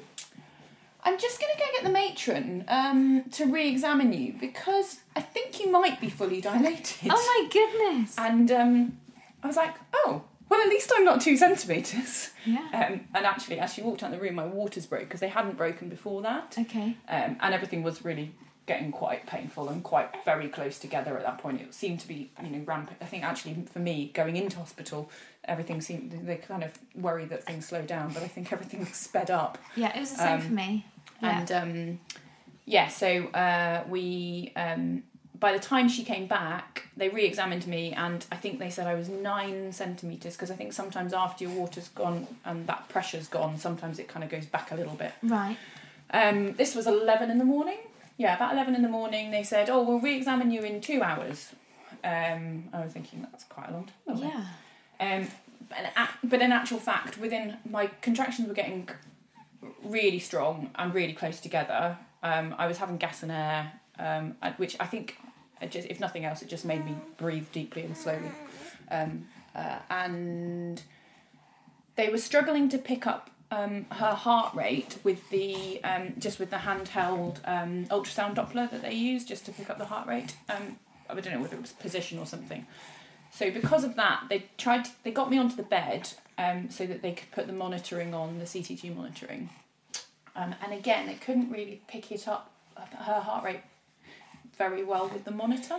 I'm 1.03 1.18
just 1.18 1.39
going 1.39 1.51
to 1.53 1.60
go 1.60 1.65
get 1.74 1.84
the 1.84 1.89
matron 1.89 2.65
um, 2.68 3.24
to 3.32 3.46
re-examine 3.46 4.12
you 4.12 4.36
because 4.39 5.00
I 5.15 5.22
think 5.22 5.60
you 5.60 5.72
might 5.72 6.01
be 6.01 6.10
fully 6.10 6.41
dilated. 6.41 7.10
Oh 7.10 7.39
my 7.41 7.50
goodness. 7.50 8.15
And 8.18 8.51
um, 8.51 8.98
I 9.41 9.48
was 9.48 9.56
like, 9.56 9.75
oh, 9.94 10.24
well, 10.50 10.62
at 10.62 10.68
least 10.68 10.91
I'm 10.94 11.06
not 11.06 11.22
two 11.22 11.38
centimetres. 11.38 12.32
Yeah. 12.46 12.68
Um, 12.74 13.01
and 13.13 13.25
actually, 13.25 13.60
as 13.60 13.74
she 13.74 13.82
walked 13.82 14.03
out 14.03 14.12
the 14.12 14.20
room, 14.20 14.36
my 14.36 14.46
waters 14.46 14.86
broke 14.86 15.03
because 15.03 15.20
they 15.20 15.29
hadn't 15.29 15.58
broken 15.58 15.89
before 15.89 16.22
that. 16.24 16.56
Okay. 16.58 16.98
Um, 17.08 17.38
and 17.39 17.53
everything 17.53 17.84
was 17.84 18.03
really 18.03 18.34
getting 18.70 18.92
quite 18.92 19.26
painful 19.26 19.68
and 19.70 19.84
quite 19.84 20.10
very 20.24 20.48
close 20.48 20.78
together 20.78 21.18
at 21.18 21.24
that 21.24 21.40
point. 21.40 21.60
It 21.60 21.74
seemed 21.74 22.00
to 22.02 22.08
be, 22.08 22.30
you 22.44 22.50
know, 22.52 22.64
rampant. 22.66 22.98
I 23.02 23.06
think 23.06 23.24
actually 23.24 23.56
for 23.74 23.80
me, 23.80 24.12
going 24.14 24.36
into 24.38 24.58
hospital, 24.58 25.10
everything 25.44 25.82
seemed, 25.82 26.12
they 26.12 26.36
kind 26.36 26.64
of 26.64 26.72
worry 26.94 27.26
that 27.26 27.44
things 27.44 27.66
slow 27.66 27.82
down, 27.82 28.14
but 28.14 28.22
I 28.22 28.28
think 28.28 28.54
everything 28.54 28.86
sped 28.86 29.32
up. 29.32 29.58
Yeah, 29.76 29.92
it 29.98 30.00
was 30.00 30.12
the 30.12 30.18
same 30.18 30.36
Um, 30.36 30.42
for 30.42 30.54
me. 30.54 30.86
Yeah. 31.22 31.40
And 31.40 31.52
um, 31.52 32.00
yeah, 32.66 32.90
so 32.90 33.26
uh, 33.30 33.84
we, 33.90 34.54
um, 34.56 35.02
by 35.40 35.52
the 35.52 35.60
time 35.60 35.90
she 35.90 36.04
came 36.04 36.28
back, 36.28 36.88
they 36.96 37.10
re 37.10 37.26
examined 37.26 37.66
me, 37.66 37.94
and 37.94 38.24
I 38.32 38.36
think 38.36 38.60
they 38.60 38.70
said 38.70 38.86
I 38.86 38.94
was 38.94 39.10
nine 39.10 39.72
centimetres 39.72 40.36
because 40.36 40.52
I 40.52 40.56
think 40.56 40.74
sometimes 40.74 41.12
after 41.12 41.44
your 41.46 41.54
water's 41.54 41.88
gone 41.88 42.28
and 42.46 42.68
that 42.68 42.88
pressure's 42.90 43.28
gone, 43.28 43.58
sometimes 43.58 43.98
it 43.98 44.08
kind 44.08 44.24
of 44.24 44.30
goes 44.30 44.46
back 44.46 44.72
a 44.72 44.76
little 44.76 44.96
bit. 44.96 45.14
right. 45.24 45.58
Um, 46.12 46.54
this 46.54 46.74
was 46.76 46.88
11 46.88 47.30
in 47.30 47.38
the 47.38 47.46
morning. 47.46 47.78
Yeah, 48.20 48.36
about 48.36 48.52
11 48.52 48.76
in 48.76 48.82
the 48.82 48.90
morning, 48.90 49.32
they 49.32 49.44
said, 49.44 49.70
Oh, 49.70 49.82
we'll 49.82 50.02
re 50.02 50.14
examine 50.14 50.52
you 50.52 50.62
in 50.62 50.82
two 50.82 51.02
hours. 51.02 51.54
Um, 52.04 52.68
I 52.74 52.84
was 52.84 52.92
thinking 52.92 53.22
that's 53.22 53.46
quite 53.46 53.70
a 53.70 53.72
long 53.72 53.90
time. 54.06 54.18
Yeah. 54.18 54.46
Um, 55.00 55.28
but, 56.30 56.42
in 56.42 56.52
actual 56.52 56.80
fact, 56.80 57.18
within 57.18 57.58
my 57.70 57.88
contractions 58.02 58.50
were 58.50 58.54
getting 58.54 58.90
really 59.86 60.20
strong 60.20 60.70
and 60.76 60.94
really 60.94 61.14
close 61.14 61.40
together. 61.40 61.98
Um, 62.22 62.56
I 62.58 62.68
was 62.68 62.78
having 62.78 62.98
gas 62.98 63.24
and 63.24 63.32
air, 63.32 63.72
um, 63.98 64.36
which 64.58 64.76
I 64.82 64.86
think, 64.86 65.18
just, 65.70 65.88
if 65.88 66.02
nothing 66.02 66.26
else, 66.26 66.42
it 66.42 66.50
just 66.50 66.66
made 66.66 66.86
me 66.86 66.96
breathe 67.18 67.48
deeply 67.54 67.84
and 67.84 67.96
slowly. 67.96 68.32
Um, 68.92 69.28
uh, 69.56 69.80
and 69.90 70.82
they 71.96 72.10
were 72.10 72.18
struggling 72.18 72.68
to 72.68 72.78
pick 72.78 73.08
up 73.08 73.30
um, 73.51 73.86
her 73.91 74.13
heart 74.13 74.53
rate 74.53 74.98
with 75.03 75.29
the 75.29 75.84
um, 75.84 76.13
just 76.20 76.39
with 76.39 76.50
the 76.50 76.58
handheld 76.58 77.38
um, 77.46 77.86
ultrasound 77.86 78.36
Doppler 78.36 78.70
that 78.70 78.82
they 78.82 78.94
use 78.94 79.25
just 79.25 79.46
to 79.46 79.51
pick 79.51 79.70
up 79.70 79.77
the 79.77 79.86
heart 79.86 80.08
rate. 80.08 80.36
Um, 80.50 80.77
I 81.10 81.15
don't 81.15 81.34
know 81.34 81.41
whether 81.41 81.56
it 81.56 81.62
was 81.62 81.74
position 81.74 82.20
or 82.20 82.25
something. 82.25 82.68
So 83.32 83.51
because 83.51 83.84
of 83.84 83.96
that, 83.96 84.24
they 84.29 84.46
tried. 84.58 84.86
To, 84.86 84.91
they 85.03 85.12
got 85.12 85.29
me 85.29 85.38
onto 85.38 85.56
the 85.56 85.63
bed 85.63 86.10
um, 86.38 86.70
so 86.70 86.86
that 86.86 87.01
they 87.01 87.13
could 87.13 87.32
put 87.32 87.48
the 87.48 87.53
monitoring 87.53 88.13
on 88.13 88.39
the 88.39 88.46
CTG 88.46 88.96
monitoring. 88.96 89.50
Um, 90.36 90.56
and 90.63 90.74
again, 90.74 91.08
they 91.08 91.15
couldn't 91.15 91.51
really 91.51 91.82
pick 91.88 92.12
it 92.12 92.27
up 92.27 92.51
her 92.75 93.20
heart 93.20 93.44
rate 93.44 93.62
very 94.58 94.84
well 94.84 95.10
with 95.10 95.24
the 95.25 95.32
monitor. 95.32 95.77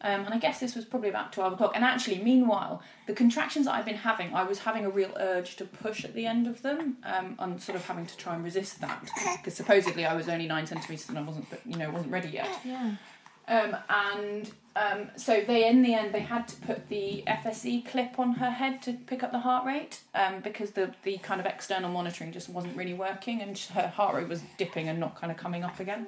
Um, 0.00 0.24
and 0.24 0.32
I 0.34 0.38
guess 0.38 0.60
this 0.60 0.76
was 0.76 0.84
probably 0.84 1.08
about 1.08 1.32
12 1.32 1.54
o'clock. 1.54 1.72
And 1.74 1.84
actually, 1.84 2.18
meanwhile, 2.18 2.82
the 3.06 3.12
contractions 3.12 3.66
that 3.66 3.74
I've 3.74 3.84
been 3.84 3.96
having, 3.96 4.32
I 4.32 4.44
was 4.44 4.60
having 4.60 4.84
a 4.84 4.90
real 4.90 5.12
urge 5.18 5.56
to 5.56 5.64
push 5.64 6.04
at 6.04 6.14
the 6.14 6.24
end 6.24 6.46
of 6.46 6.62
them 6.62 6.98
um, 7.04 7.34
and 7.38 7.60
sort 7.60 7.76
of 7.76 7.84
having 7.84 8.06
to 8.06 8.16
try 8.16 8.34
and 8.34 8.44
resist 8.44 8.80
that. 8.80 9.10
Because 9.36 9.54
supposedly 9.54 10.06
I 10.06 10.14
was 10.14 10.28
only 10.28 10.46
nine 10.46 10.66
centimetres 10.66 11.08
and 11.08 11.18
I 11.18 11.22
wasn't, 11.22 11.46
you 11.66 11.76
know, 11.76 11.90
wasn't 11.90 12.12
ready 12.12 12.28
yet. 12.28 12.48
Yeah. 12.64 12.94
Um, 13.48 13.74
and 13.88 14.50
um, 14.76 15.10
so 15.16 15.42
they, 15.44 15.66
in 15.66 15.82
the 15.82 15.94
end, 15.94 16.14
they 16.14 16.20
had 16.20 16.46
to 16.48 16.56
put 16.56 16.88
the 16.88 17.24
FSE 17.26 17.84
clip 17.86 18.18
on 18.18 18.34
her 18.34 18.50
head 18.50 18.82
to 18.82 18.92
pick 18.92 19.22
up 19.22 19.32
the 19.32 19.40
heart 19.40 19.66
rate 19.66 20.00
um, 20.14 20.40
because 20.40 20.72
the, 20.72 20.92
the 21.02 21.18
kind 21.18 21.40
of 21.40 21.46
external 21.46 21.90
monitoring 21.90 22.30
just 22.30 22.48
wasn't 22.50 22.76
really 22.76 22.94
working 22.94 23.40
and 23.40 23.58
her 23.58 23.88
heart 23.88 24.14
rate 24.14 24.28
was 24.28 24.42
dipping 24.58 24.88
and 24.88 25.00
not 25.00 25.18
kind 25.18 25.32
of 25.32 25.38
coming 25.38 25.64
up 25.64 25.80
again. 25.80 26.06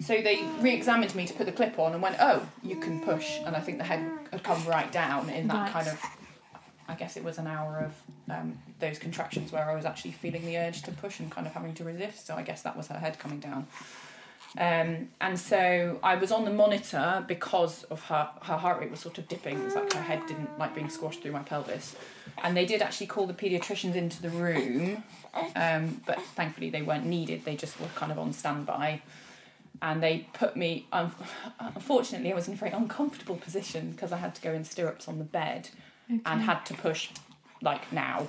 So 0.00 0.20
they 0.22 0.44
re-examined 0.60 1.14
me 1.14 1.26
to 1.26 1.34
put 1.34 1.46
the 1.46 1.52
clip 1.52 1.78
on 1.78 1.92
and 1.92 2.00
went, 2.02 2.16
"Oh, 2.20 2.46
you 2.62 2.76
can 2.76 3.00
push." 3.00 3.38
And 3.44 3.56
I 3.56 3.60
think 3.60 3.78
the 3.78 3.84
head 3.84 4.08
had 4.30 4.42
come 4.44 4.64
right 4.66 4.90
down 4.92 5.28
in 5.30 5.48
that 5.48 5.54
Right. 5.62 5.72
kind 5.72 5.88
of. 5.88 6.00
I 6.90 6.94
guess 6.94 7.18
it 7.18 7.24
was 7.24 7.36
an 7.36 7.46
hour 7.46 7.80
of 7.80 7.92
um, 8.34 8.58
those 8.80 8.98
contractions 8.98 9.52
where 9.52 9.68
I 9.68 9.74
was 9.74 9.84
actually 9.84 10.12
feeling 10.12 10.46
the 10.46 10.56
urge 10.56 10.80
to 10.82 10.90
push 10.92 11.20
and 11.20 11.30
kind 11.30 11.46
of 11.46 11.52
having 11.52 11.74
to 11.74 11.84
resist. 11.84 12.26
So 12.26 12.34
I 12.34 12.42
guess 12.42 12.62
that 12.62 12.76
was 12.78 12.86
her 12.86 12.98
head 12.98 13.18
coming 13.18 13.40
down. 13.40 13.66
Um, 14.56 15.08
and 15.20 15.38
so 15.38 15.98
I 16.02 16.14
was 16.14 16.32
on 16.32 16.46
the 16.46 16.50
monitor 16.50 17.22
because 17.28 17.82
of 17.84 18.04
her 18.04 18.30
her 18.42 18.56
heart 18.56 18.80
rate 18.80 18.90
was 18.90 19.00
sort 19.00 19.18
of 19.18 19.28
dipping. 19.28 19.58
It 19.58 19.64
was 19.64 19.74
like 19.74 19.92
her 19.92 20.00
head 20.00 20.22
didn't 20.26 20.58
like 20.58 20.74
being 20.74 20.88
squashed 20.88 21.20
through 21.22 21.32
my 21.32 21.42
pelvis. 21.42 21.94
And 22.42 22.56
they 22.56 22.64
did 22.64 22.80
actually 22.80 23.08
call 23.08 23.26
the 23.26 23.34
paediatricians 23.34 23.94
into 23.94 24.22
the 24.22 24.30
room, 24.30 25.02
um, 25.56 26.00
but 26.06 26.22
thankfully 26.36 26.70
they 26.70 26.82
weren't 26.82 27.04
needed. 27.04 27.44
They 27.44 27.56
just 27.56 27.78
were 27.80 27.88
kind 27.96 28.10
of 28.12 28.18
on 28.18 28.32
standby. 28.32 29.02
And 29.80 30.02
they 30.02 30.26
put 30.32 30.56
me. 30.56 30.86
Um, 30.92 31.14
unfortunately, 31.60 32.32
I 32.32 32.34
was 32.34 32.48
in 32.48 32.54
a 32.54 32.56
very 32.56 32.72
uncomfortable 32.72 33.36
position 33.36 33.92
because 33.92 34.12
I 34.12 34.16
had 34.16 34.34
to 34.34 34.42
go 34.42 34.52
in 34.52 34.64
stirrups 34.64 35.08
on 35.08 35.18
the 35.18 35.24
bed 35.24 35.70
and 36.08 36.42
had 36.42 36.64
to 36.66 36.74
push 36.74 37.10
like 37.62 37.92
now. 37.92 38.28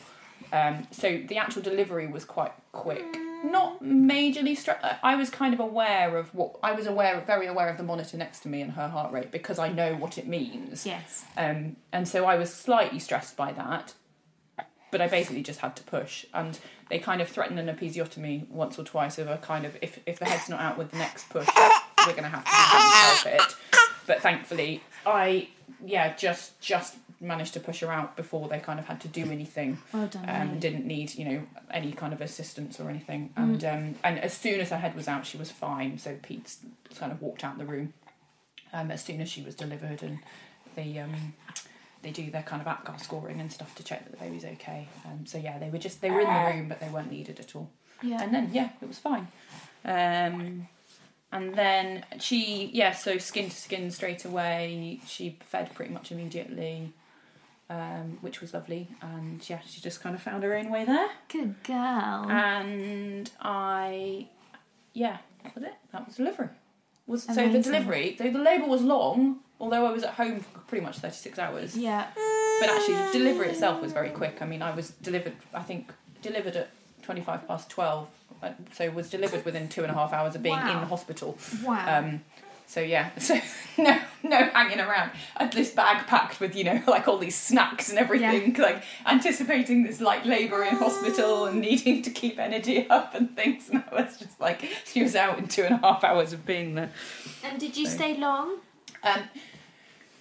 Um, 0.52 0.88
so 0.92 1.22
the 1.28 1.38
actual 1.38 1.62
delivery 1.62 2.08
was 2.08 2.26
quite 2.26 2.54
quick. 2.72 3.06
Not 3.44 3.82
majorly 3.84 4.56
stressed. 4.58 4.86
I 5.02 5.16
was 5.16 5.30
kind 5.30 5.54
of 5.54 5.60
aware 5.60 6.18
of 6.18 6.34
what 6.36 6.58
I 6.62 6.74
was 6.74 6.88
aware, 6.88 7.22
very 7.26 7.48
aware 7.48 7.70
of 7.70 7.78
the 7.78 7.84
monitor 7.84 8.18
next 8.18 8.42
to 8.42 8.50
me 8.50 8.62
and 8.62 8.74
her 8.74 8.90
heart 8.90 9.14
rate 9.14 9.32
because 9.32 9.60
I 9.60 9.70
know 9.70 9.96
what 9.96 10.18
it 10.18 10.28
means. 10.28 10.86
Yes. 10.86 11.26
Um, 11.38 11.78
and 11.94 12.08
so 12.08 12.26
I 12.26 12.36
was 12.36 12.54
slightly 12.54 13.00
stressed 13.00 13.38
by 13.38 13.54
that, 13.54 13.94
but 14.92 15.02
I 15.02 15.08
basically 15.08 15.44
just 15.44 15.60
had 15.60 15.76
to 15.78 15.84
push. 15.84 16.26
And 16.34 16.60
they 16.90 17.00
kind 17.00 17.22
of 17.22 17.28
threatened 17.28 17.60
an 17.60 17.68
episiotomy 17.68 18.50
once 18.50 18.80
or 18.80 18.84
twice 18.84 19.18
of 19.18 19.28
a 19.28 19.38
kind 19.38 19.66
of 19.66 19.78
if 19.82 20.00
if 20.06 20.20
the 20.20 20.26
head's 20.26 20.50
not 20.50 20.60
out 20.60 20.78
with 20.78 20.92
the 20.92 20.98
next 20.98 21.30
push, 21.30 21.48
we're 22.06 22.14
going 22.14 22.24
to 22.24 22.30
have 22.30 22.46
to 22.46 22.52
help 22.52 23.42
it. 23.42 23.56
But 24.08 24.22
thankfully, 24.22 24.84
I 25.06 25.50
yeah 25.86 26.16
just 26.16 26.60
just 26.60 26.98
managed 27.22 27.54
to 27.54 27.60
push 27.60 27.82
her 27.82 27.92
out 27.92 28.16
before 28.16 28.48
they 28.48 28.60
kind 28.60 28.80
of 28.80 28.86
had 28.86 29.02
to 29.02 29.08
do 29.08 29.24
anything. 29.30 29.78
Well 29.94 30.08
done. 30.08 30.26
Um, 30.28 30.60
didn't 30.60 30.86
need 30.86 31.16
you 31.16 31.26
know 31.26 31.44
any 31.70 31.92
kind 31.92 32.14
of 32.14 32.22
assistance 32.22 32.80
or 32.80 32.90
anything. 32.90 33.32
And 33.36 33.64
um, 33.64 33.96
and 34.04 34.20
as 34.20 34.34
soon 34.34 34.60
as 34.60 34.70
her 34.70 34.78
head 34.78 34.96
was 34.96 35.08
out, 35.08 35.26
she 35.26 35.38
was 35.38 35.52
fine. 35.52 35.98
So 35.98 36.18
paeds 36.22 36.58
kind 36.98 37.12
of 37.12 37.22
walked 37.22 37.44
out 37.44 37.58
the 37.58 37.66
room 37.66 37.94
um, 38.74 38.92
as 38.92 39.04
soon 39.04 39.22
as 39.22 39.30
she 39.30 39.42
was 39.42 39.56
delivered, 39.56 40.02
and 40.02 40.20
the 40.76 41.00
um, 41.00 41.34
they 42.02 42.12
do 42.12 42.32
their 42.32 42.44
kind 42.44 42.62
of 42.62 42.68
APGAR 42.68 43.00
scoring 43.00 43.40
and 43.40 43.52
stuff 43.52 43.76
to 43.76 43.84
check 43.84 44.06
that 44.06 44.12
the 44.12 44.18
baby's 44.18 44.46
okay. 44.46 44.88
Um, 45.06 45.26
so 45.26 45.38
yeah, 45.38 45.58
they 45.58 45.70
were 45.70 45.78
just 45.78 46.02
they 46.02 46.10
were 46.12 46.22
in 46.22 46.28
the 46.28 46.52
room, 46.56 46.70
but 46.70 46.80
they 46.80 46.90
weren't 46.90 47.12
needed 47.12 47.40
at 47.40 47.56
all. 47.56 47.70
Yeah. 48.02 48.22
And 48.22 48.34
then 48.34 48.50
yeah, 48.54 48.70
it 48.82 48.88
was 48.88 49.00
fine. 49.00 49.28
Um, 49.86 50.68
and 51.32 51.56
then 51.56 52.06
she 52.20 52.70
yeah, 52.74 52.92
so 52.92 53.18
skin 53.18 53.50
to 53.50 53.56
skin 53.56 53.92
straight 53.92 54.26
away. 54.26 55.02
She 55.06 55.38
fed 55.42 55.74
pretty 55.74 55.94
much 55.94 56.12
immediately. 56.12 56.94
Um, 57.72 58.18
which 58.22 58.42
was 58.42 58.56
lovely, 58.56 58.88
and 59.00 59.48
yeah, 59.48 59.60
she 59.64 59.80
just 59.80 60.02
kind 60.02 60.16
of 60.16 60.24
found 60.24 60.42
her 60.42 60.56
own 60.56 60.72
way 60.72 60.86
there. 60.86 61.08
Good 61.28 61.54
girl. 61.64 62.26
And 62.28 63.30
I, 63.40 64.28
yeah, 64.94 65.18
that 65.44 65.54
was 65.54 65.64
it. 65.66 65.76
That 65.92 66.08
was 66.08 66.16
delivery. 66.16 66.50
Was 67.06 67.26
so 67.26 67.48
the 67.48 67.60
delivery. 67.60 68.16
Though 68.18 68.32
the 68.32 68.40
labour 68.40 68.66
was 68.66 68.82
long, 68.82 69.42
although 69.60 69.86
I 69.86 69.92
was 69.92 70.04
at 70.04 70.16
home 70.16 70.40
for 70.40 70.59
pretty 70.70 70.86
much 70.86 70.98
thirty 71.00 71.16
six 71.16 71.38
hours. 71.40 71.76
yeah. 71.76 72.08
But 72.62 72.70
actually, 72.70 72.96
the 72.96 73.10
delivery 73.14 73.50
itself 73.50 73.82
was 73.82 73.92
very 73.94 74.10
quick. 74.10 74.42
I 74.42 74.46
mean, 74.46 74.62
I 74.62 74.72
was 74.76 74.92
delivered. 75.02 75.34
I 75.54 75.62
think 75.64 75.92
delivered 76.22 76.56
at 76.56 76.70
twenty 77.02 77.22
five 77.22 77.48
past 77.48 77.70
twelve. 77.70 78.08
uh, 78.44 78.52
So 78.74 78.90
was 78.92 79.10
delivered 79.10 79.44
within 79.46 79.68
two 79.68 79.82
and 79.84 79.92
a 79.92 79.94
half 79.96 80.14
hours 80.14 80.36
of 80.36 80.44
being 80.44 80.56
Wow. 80.56 80.82
in 80.84 80.88
hospital. 80.88 81.38
Wow. 81.64 82.00
Um, 82.00 82.22
so 82.68 82.82
yeah, 82.82 83.10
so 83.18 83.34
no, 83.80 83.98
no 84.22 84.38
hanging 84.54 84.80
around. 84.80 85.10
I 85.38 85.44
had 85.46 85.54
this 85.54 85.72
bag 85.72 86.06
packed 86.06 86.40
with 86.40 86.56
you 86.56 86.66
know 86.66 86.84
like 86.88 87.08
all 87.08 87.18
these 87.18 87.36
snacks 87.36 87.90
and 87.90 87.98
everything, 87.98 88.54
like 88.56 88.84
anticipating 89.08 89.84
this 89.84 90.00
like 90.02 90.24
labour 90.26 90.64
in 90.64 90.76
hospital 90.76 91.46
and 91.46 91.62
needing 91.62 92.02
to 92.04 92.12
keep 92.12 92.38
energy 92.38 92.88
up 92.98 93.16
and 93.16 93.36
things. 93.36 93.70
And 93.70 93.84
I 93.92 93.96
was 94.04 94.18
just 94.18 94.40
like, 94.40 94.62
she 94.86 95.02
was 95.02 95.16
out 95.16 95.40
in 95.40 95.48
two 95.48 95.64
and 95.64 95.76
a 95.76 95.78
half 95.80 96.04
hours 96.04 96.32
of 96.34 96.46
being 96.46 96.76
there. 96.76 96.92
and 97.44 97.60
did 97.60 97.76
you 97.78 97.88
so- 97.88 97.96
stay 97.96 98.18
long? 98.18 98.58
Um, 99.02 99.22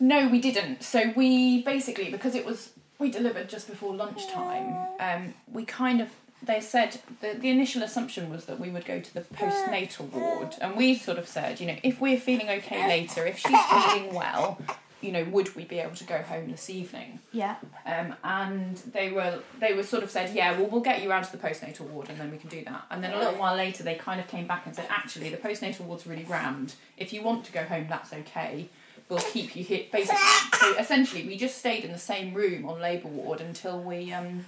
no, 0.00 0.28
we 0.28 0.40
didn't. 0.40 0.82
So 0.82 1.12
we 1.16 1.62
basically 1.62 2.10
because 2.10 2.34
it 2.34 2.44
was 2.44 2.70
we 2.98 3.10
delivered 3.10 3.48
just 3.48 3.68
before 3.68 3.94
lunchtime. 3.94 4.76
Um, 5.00 5.34
we 5.52 5.64
kind 5.64 6.00
of 6.00 6.08
they 6.42 6.60
said 6.60 7.00
the 7.20 7.34
the 7.34 7.50
initial 7.50 7.82
assumption 7.82 8.30
was 8.30 8.44
that 8.46 8.60
we 8.60 8.70
would 8.70 8.84
go 8.84 9.00
to 9.00 9.14
the 9.14 9.22
postnatal 9.22 10.10
ward, 10.10 10.54
and 10.60 10.76
we 10.76 10.94
sort 10.94 11.18
of 11.18 11.26
said, 11.26 11.60
you 11.60 11.66
know, 11.66 11.76
if 11.82 12.00
we're 12.00 12.20
feeling 12.20 12.48
okay 12.48 12.86
later, 12.86 13.26
if 13.26 13.38
she's 13.38 13.60
feeling 13.66 14.14
well, 14.14 14.58
you 15.00 15.12
know, 15.12 15.24
would 15.24 15.54
we 15.54 15.64
be 15.64 15.78
able 15.78 15.94
to 15.94 16.04
go 16.04 16.18
home 16.22 16.50
this 16.50 16.68
evening? 16.68 17.20
Yeah. 17.32 17.56
Um, 17.86 18.14
and 18.24 18.76
they 18.92 19.10
were 19.10 19.40
they 19.60 19.74
were 19.74 19.82
sort 19.82 20.02
of 20.02 20.10
said, 20.10 20.34
yeah, 20.34 20.58
well, 20.58 20.68
we'll 20.68 20.80
get 20.80 21.02
you 21.02 21.12
out 21.12 21.24
to 21.24 21.32
the 21.36 21.38
postnatal 21.38 21.82
ward, 21.82 22.08
and 22.08 22.18
then 22.18 22.30
we 22.30 22.38
can 22.38 22.48
do 22.48 22.64
that. 22.64 22.86
And 22.90 23.02
then 23.02 23.12
a 23.12 23.18
little 23.18 23.34
while 23.34 23.56
later, 23.56 23.82
they 23.82 23.94
kind 23.94 24.20
of 24.20 24.26
came 24.28 24.46
back 24.46 24.66
and 24.66 24.74
said, 24.74 24.86
actually, 24.88 25.30
the 25.30 25.36
postnatal 25.36 25.82
ward's 25.82 26.06
really 26.06 26.24
rammed. 26.24 26.74
If 26.96 27.12
you 27.12 27.22
want 27.22 27.44
to 27.44 27.52
go 27.52 27.62
home, 27.62 27.86
that's 27.88 28.12
okay. 28.12 28.68
We'll 29.08 29.20
keep 29.20 29.56
you 29.56 29.64
here. 29.64 29.84
Basically, 29.90 30.18
so 30.58 30.76
essentially, 30.78 31.26
we 31.26 31.36
just 31.36 31.58
stayed 31.58 31.84
in 31.84 31.92
the 31.92 31.98
same 31.98 32.34
room 32.34 32.68
on 32.68 32.80
labour 32.80 33.08
ward 33.08 33.40
until 33.40 33.80
we 33.80 34.12
um, 34.12 34.44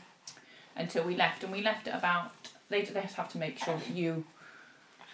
until 0.76 1.04
we 1.04 1.16
left, 1.16 1.42
and 1.42 1.52
we 1.52 1.62
left 1.62 1.88
at 1.88 1.96
about. 1.98 2.32
They 2.68 2.82
they 2.82 3.02
just 3.02 3.14
have 3.14 3.30
to 3.30 3.38
make 3.38 3.58
sure 3.58 3.76
that 3.76 3.90
you 3.90 4.24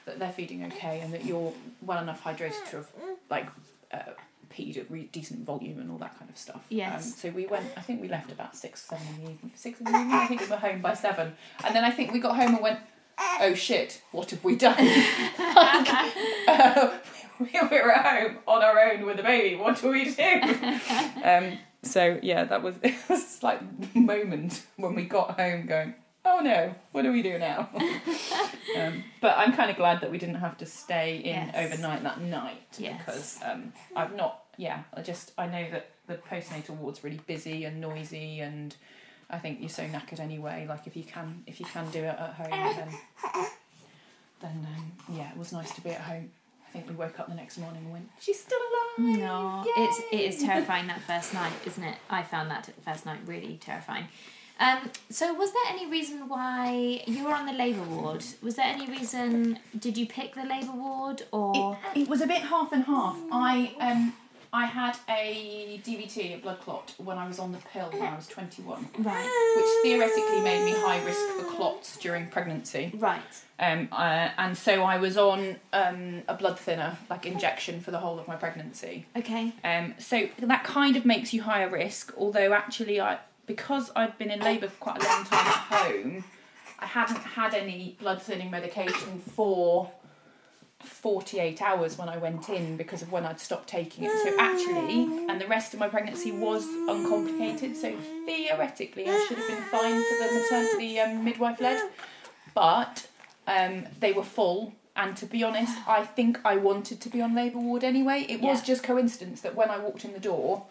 that 0.04 0.18
they're 0.18 0.32
feeding 0.32 0.64
okay 0.64 1.00
and 1.00 1.12
that 1.12 1.24
you're 1.24 1.52
well 1.82 2.00
enough 2.02 2.22
hydrated 2.22 2.68
to 2.70 2.76
have 2.76 2.88
like 3.28 3.46
uh, 3.92 4.12
peed 4.52 4.76
at 4.78 4.90
re- 4.90 5.08
decent 5.12 5.44
volume 5.44 5.78
and 5.80 5.90
all 5.90 5.98
that 5.98 6.18
kind 6.18 6.30
of 6.30 6.36
stuff. 6.36 6.64
Yes. 6.68 7.06
Um, 7.06 7.12
so 7.12 7.30
we 7.30 7.46
went. 7.46 7.66
I 7.76 7.80
think 7.80 8.00
we 8.00 8.08
left 8.08 8.32
about 8.32 8.56
six, 8.56 8.86
seven 8.86 9.06
in 9.08 9.24
the 9.24 9.30
evening. 9.32 9.52
Six 9.54 9.78
in 9.80 9.84
the 9.84 9.90
evening. 9.90 10.12
I 10.12 10.26
think 10.26 10.40
we 10.40 10.46
were 10.48 10.56
home 10.56 10.80
by 10.80 10.94
seven, 10.94 11.34
and 11.64 11.74
then 11.74 11.84
I 11.84 11.90
think 11.90 12.12
we 12.12 12.18
got 12.20 12.36
home 12.36 12.54
and 12.54 12.62
went. 12.62 12.80
Oh 13.40 13.54
shit! 13.54 14.02
What 14.12 14.30
have 14.30 14.44
we 14.44 14.56
done? 14.56 14.76
like, 15.38 15.88
uh, 16.48 16.98
we 17.40 17.50
were 17.62 17.92
at 17.92 18.22
home 18.22 18.38
on 18.46 18.62
our 18.62 18.78
own 18.78 19.04
with 19.06 19.18
a 19.20 19.22
baby. 19.22 19.56
What 19.56 19.80
do 19.80 19.88
we 19.90 20.10
do? 20.12 20.22
um, 21.24 21.58
so 21.82 22.18
yeah, 22.22 22.44
that 22.44 22.62
was 22.62 22.76
it 22.82 22.94
was 23.08 23.22
a 23.22 23.26
slight 23.26 23.94
moment 23.94 24.64
when 24.76 24.94
we 24.94 25.04
got 25.04 25.38
home, 25.38 25.66
going, 25.66 25.94
"Oh 26.24 26.40
no, 26.40 26.74
what 26.92 27.02
do 27.02 27.12
we 27.12 27.22
do 27.22 27.38
now?" 27.38 27.68
um, 28.78 29.04
but 29.20 29.36
I'm 29.36 29.52
kind 29.52 29.70
of 29.70 29.76
glad 29.76 30.00
that 30.00 30.10
we 30.10 30.18
didn't 30.18 30.36
have 30.36 30.56
to 30.58 30.66
stay 30.66 31.16
in 31.18 31.24
Yes. 31.52 31.54
overnight 31.72 32.02
that 32.02 32.20
night 32.20 32.62
Yes. 32.78 32.98
because 33.04 33.38
um, 33.44 33.72
I've 33.94 34.14
not. 34.14 34.42
Yeah, 34.58 34.84
I 34.94 35.02
just 35.02 35.32
I 35.36 35.46
know 35.46 35.66
that 35.70 35.90
the 36.06 36.14
postnatal 36.14 36.70
ward's 36.70 37.04
really 37.04 37.20
busy 37.26 37.64
and 37.64 37.80
noisy, 37.80 38.40
and 38.40 38.74
I 39.28 39.38
think 39.38 39.60
you're 39.60 39.68
so 39.68 39.84
knackered 39.84 40.18
anyway. 40.20 40.66
Like 40.68 40.86
if 40.86 40.96
you 40.96 41.04
can 41.04 41.42
if 41.46 41.60
you 41.60 41.66
can 41.66 41.90
do 41.90 41.98
it 42.00 42.06
at 42.18 42.32
home, 42.34 42.50
then 42.50 43.46
then 44.40 44.66
um, 44.76 44.92
yeah, 45.14 45.30
it 45.30 45.36
was 45.36 45.52
nice 45.52 45.72
to 45.74 45.80
be 45.82 45.90
at 45.90 46.00
home. 46.00 46.30
I 46.68 46.72
think 46.72 46.88
we 46.88 46.94
woke 46.94 47.18
up 47.20 47.28
the 47.28 47.34
next 47.34 47.58
morning 47.58 47.82
and 47.84 47.92
went, 47.92 48.10
"She's 48.20 48.40
still 48.40 48.58
alive." 48.58 49.18
No, 49.18 49.64
it's 49.76 49.98
it 50.12 50.20
is 50.20 50.42
terrifying 50.42 50.86
that 50.88 51.00
first 51.02 51.32
night, 51.34 51.52
isn't 51.66 51.82
it? 51.82 51.96
I 52.10 52.22
found 52.22 52.50
that 52.50 52.68
first 52.84 53.06
night 53.06 53.20
really 53.26 53.58
terrifying. 53.62 54.08
Um, 54.58 54.90
so 55.10 55.34
was 55.34 55.52
there 55.52 55.62
any 55.68 55.86
reason 55.86 56.28
why 56.28 57.02
you 57.06 57.24
were 57.24 57.34
on 57.34 57.44
the 57.44 57.52
labour 57.52 57.82
ward? 57.82 58.24
Was 58.42 58.56
there 58.56 58.64
any 58.64 58.86
reason? 58.86 59.58
Did 59.78 59.98
you 59.98 60.06
pick 60.06 60.34
the 60.34 60.44
labour 60.44 60.72
ward 60.72 61.22
or? 61.30 61.78
It, 61.94 62.02
it 62.02 62.08
was 62.08 62.22
a 62.22 62.26
bit 62.26 62.38
half 62.42 62.72
and 62.72 62.84
half. 62.84 63.16
I 63.30 63.74
um 63.80 64.14
I 64.52 64.66
had 64.66 64.96
a 65.08 65.80
DVT, 65.84 66.34
a 66.34 66.38
blood 66.38 66.60
clot, 66.60 66.94
when 66.98 67.18
I 67.18 67.26
was 67.26 67.38
on 67.38 67.52
the 67.52 67.58
pill 67.58 67.88
when 67.90 68.02
I 68.02 68.14
was 68.16 68.26
21, 68.26 68.88
Right. 68.98 69.54
which 69.56 69.66
theoretically 69.82 70.40
made 70.40 70.64
me 70.64 70.72
high 70.72 71.04
risk 71.04 71.20
for 71.38 71.44
clots 71.56 71.96
during 71.98 72.28
pregnancy. 72.28 72.92
Right. 72.94 73.20
Um, 73.58 73.88
uh, 73.92 74.30
and 74.38 74.56
so 74.56 74.82
I 74.82 74.98
was 74.98 75.16
on 75.16 75.56
um, 75.72 76.22
a 76.28 76.34
blood 76.34 76.58
thinner, 76.58 76.96
like 77.08 77.26
injection, 77.26 77.80
for 77.80 77.90
the 77.90 77.98
whole 77.98 78.18
of 78.18 78.28
my 78.28 78.36
pregnancy. 78.36 79.06
Okay. 79.16 79.52
Um, 79.64 79.94
so 79.98 80.28
that 80.38 80.64
kind 80.64 80.96
of 80.96 81.04
makes 81.04 81.32
you 81.32 81.42
higher 81.42 81.68
risk, 81.68 82.12
although 82.16 82.52
actually 82.52 83.00
I 83.00 83.18
because 83.46 83.92
I'd 83.94 84.18
been 84.18 84.30
in 84.32 84.40
labour 84.40 84.68
for 84.68 84.76
quite 84.78 85.02
a 85.02 85.06
long 85.06 85.24
time 85.24 85.46
at 85.46 85.54
home, 85.54 86.24
I 86.80 86.86
hadn't 86.86 87.18
had 87.18 87.54
any 87.54 87.96
blood 88.00 88.20
thinning 88.20 88.50
medication 88.50 89.20
for 89.20 89.90
48 91.06 91.62
hours 91.62 91.96
when 91.98 92.08
I 92.08 92.16
went 92.16 92.48
in 92.48 92.76
because 92.76 93.00
of 93.02 93.12
when 93.12 93.24
I'd 93.24 93.40
stopped 93.40 93.68
taking 93.68 94.04
it. 94.04 94.10
So 94.22 94.34
actually, 94.38 95.04
and 95.28 95.40
the 95.40 95.46
rest 95.46 95.72
of 95.72 95.80
my 95.80 95.88
pregnancy 95.88 96.32
was 96.32 96.64
uncomplicated. 96.88 97.76
So 97.76 97.94
theoretically, 98.26 99.08
I 99.08 99.24
should 99.26 99.38
have 99.38 99.46
been 99.48 99.62
fine 99.70 100.02
for 100.02 100.28
the 100.28 100.40
maternity 100.40 100.98
um, 101.00 101.24
midwife 101.24 101.60
led, 101.60 101.80
but 102.54 103.06
um, 103.46 103.84
they 104.00 104.12
were 104.12 104.24
full. 104.24 104.72
And 104.96 105.16
to 105.18 105.26
be 105.26 105.44
honest, 105.44 105.76
I 105.86 106.04
think 106.04 106.40
I 106.44 106.56
wanted 106.56 107.00
to 107.02 107.08
be 107.10 107.20
on 107.20 107.34
labour 107.34 107.58
ward 107.58 107.84
anyway. 107.84 108.24
It 108.28 108.40
was 108.40 108.60
Yeah. 108.60 108.64
just 108.64 108.82
coincidence 108.82 109.42
that 109.42 109.54
when 109.54 109.70
I 109.70 109.78
walked 109.78 110.04
in 110.04 110.12
the 110.12 110.20
door, 110.20 110.64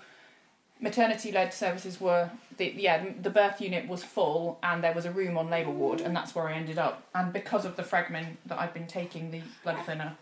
maternity 0.82 1.32
led 1.32 1.54
services 1.54 2.00
were 2.02 2.30
the 2.58 2.74
yeah 2.78 3.06
the 3.22 3.30
birth 3.30 3.62
unit 3.62 3.88
was 3.88 4.04
full 4.04 4.60
and 4.62 4.84
there 4.84 4.94
was 4.94 5.06
a 5.06 5.12
room 5.12 5.38
on 5.38 5.50
labour 5.50 5.72
ward 5.72 6.02
and 6.02 6.16
that's 6.16 6.36
where 6.36 6.48
I 6.48 6.54
ended 6.54 6.78
up 6.78 7.08
and 7.16 7.32
because 7.34 7.64
of 7.66 7.76
the 7.76 7.84
Fragmin 7.84 8.38
that 8.46 8.60
I've 8.60 8.74
been 8.74 8.88
taking 8.88 9.32
the 9.32 9.42
blood 9.64 9.78
thinner 9.86 10.16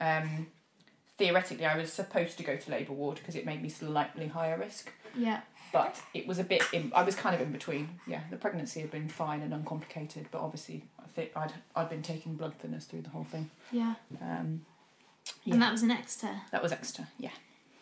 um 0.00 0.46
theoretically 1.18 1.66
I 1.66 1.76
was 1.76 1.92
supposed 1.92 2.36
to 2.38 2.44
go 2.44 2.56
to 2.56 2.70
labour 2.70 2.92
ward 2.92 3.16
because 3.16 3.34
it 3.34 3.44
made 3.46 3.62
me 3.62 3.68
slightly 3.68 4.28
higher 4.28 4.56
risk 4.58 4.92
Yeah. 5.16 5.40
but 5.72 6.00
it 6.14 6.26
was 6.26 6.38
a 6.38 6.44
bit 6.44 6.62
in, 6.72 6.92
I 6.94 7.02
was 7.02 7.14
kind 7.16 7.34
of 7.34 7.40
in 7.40 7.50
between 7.52 7.88
yeah 8.06 8.20
the 8.30 8.36
pregnancy 8.36 8.80
had 8.80 8.90
been 8.90 9.08
fine 9.08 9.42
and 9.42 9.52
uncomplicated 9.52 10.28
but 10.30 10.40
obviously 10.40 10.84
I 11.04 11.08
think 11.08 11.30
I'd 11.36 11.52
I'd 11.74 11.88
been 11.90 12.02
taking 12.02 12.34
blood 12.36 12.54
thinners 12.62 12.84
through 12.86 13.02
the 13.02 13.10
whole 13.10 13.24
thing 13.24 13.50
Yeah. 13.72 13.94
um 14.20 14.64
Yeah. 15.44 15.54
And 15.54 15.62
that 15.62 15.72
was 15.72 15.82
an 15.82 15.90
Exeter. 15.90 16.42
that 16.52 16.62
was 16.62 16.70
extra 16.72 17.08
yeah 17.18 17.30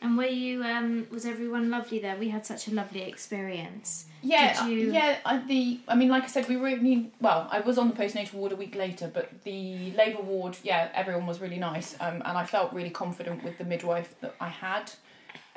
And 0.05 0.19
were 0.19 0.27
you? 0.27 0.62
Um, 0.62 1.07
was 1.11 1.25
everyone 1.25 1.71
lovely 1.71 1.99
there? 1.99 2.14
We 2.17 2.29
had 2.29 2.45
such 2.45 2.69
a 2.69 2.71
lovely 2.71 3.01
experience. 3.03 4.05
Yeah, 4.23 4.62
Did 4.67 4.71
you- 4.71 4.93
yeah. 4.93 5.17
I, 5.25 5.38
the 5.38 5.81
I 5.88 5.95
mean, 5.95 6.11
like 6.11 6.25
I 6.25 6.27
said, 6.27 6.47
we 6.47 6.59
were 6.59 6.69
only 6.69 7.11
well. 7.23 7.49
I 7.51 7.61
was 7.61 7.79
on 7.79 7.88
the 7.88 7.95
postnatal 7.95 8.35
ward 8.35 8.53
a 8.53 8.57
week 8.57 8.75
later, 8.75 9.11
but 9.12 9.31
the 9.45 9.93
labour 9.93 10.21
ward, 10.21 10.59
yeah, 10.62 10.90
everyone 10.95 11.27
was 11.27 11.40
really 11.40 11.57
nice, 11.59 11.97
um, 12.01 12.17
and 12.27 12.37
I 12.37 12.45
felt 12.45 12.71
really 12.75 12.90
confident 12.90 13.43
with 13.43 13.57
the 13.57 13.64
midwife 13.64 14.14
that 14.21 14.35
I 14.43 14.49
had, 14.49 14.93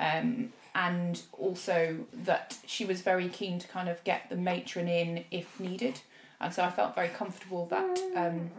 um, 0.00 0.50
and 0.74 1.20
also 1.32 1.98
that 2.24 2.56
she 2.66 2.86
was 2.86 3.02
very 3.02 3.28
keen 3.28 3.58
to 3.58 3.68
kind 3.68 3.90
of 3.90 4.02
get 4.04 4.30
the 4.30 4.36
matron 4.36 4.88
in 4.88 5.24
if 5.30 5.60
needed, 5.60 6.00
and 6.40 6.54
so 6.54 6.64
I 6.64 6.70
felt 6.70 6.94
very 6.94 7.08
comfortable 7.08 7.66
that 7.66 7.98
um, 8.16 8.50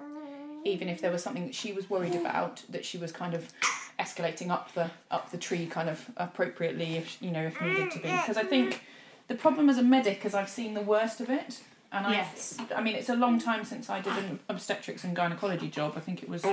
even 0.65 0.87
if 0.87 1.01
there 1.01 1.11
was 1.11 1.23
something 1.23 1.45
that 1.47 1.55
she 1.55 1.73
was 1.73 1.89
worried 1.89 2.13
about, 2.15 2.61
that 2.69 2.85
she 2.85 2.99
was 2.99 3.11
kind 3.11 3.33
of 3.33 3.51
escalating 3.99 4.49
up 4.49 4.73
the 4.73 4.89
up 5.11 5.29
the 5.31 5.37
tree 5.37 5.65
kind 5.65 5.89
of 5.89 6.05
appropriately 6.17 6.95
if 6.97 7.21
you 7.21 7.31
know 7.31 7.43
if 7.43 7.61
needed 7.61 7.91
to 7.91 7.99
be. 7.99 8.07
Mm, 8.07 8.21
because 8.21 8.37
I 8.37 8.43
think 8.43 8.81
the 9.27 9.35
problem 9.35 9.69
as 9.69 9.77
a 9.77 9.83
medic 9.83 10.25
is 10.25 10.33
I've 10.33 10.49
seen 10.49 10.73
the 10.73 10.81
worst 10.81 11.19
of 11.21 11.29
it 11.29 11.59
and 11.91 12.07
I 12.07 12.11
Yes. 12.11 12.57
I 12.75 12.81
mean 12.81 12.95
it's 12.95 13.09
a 13.09 13.15
long 13.15 13.39
time 13.39 13.65
since 13.65 13.89
I 13.89 13.99
did 14.01 14.13
an 14.17 14.39
obstetrics 14.49 15.03
and 15.03 15.15
gynecology 15.15 15.67
job. 15.69 15.93
I 15.95 15.99
think 15.99 16.23
it 16.23 16.29
was 16.29 16.43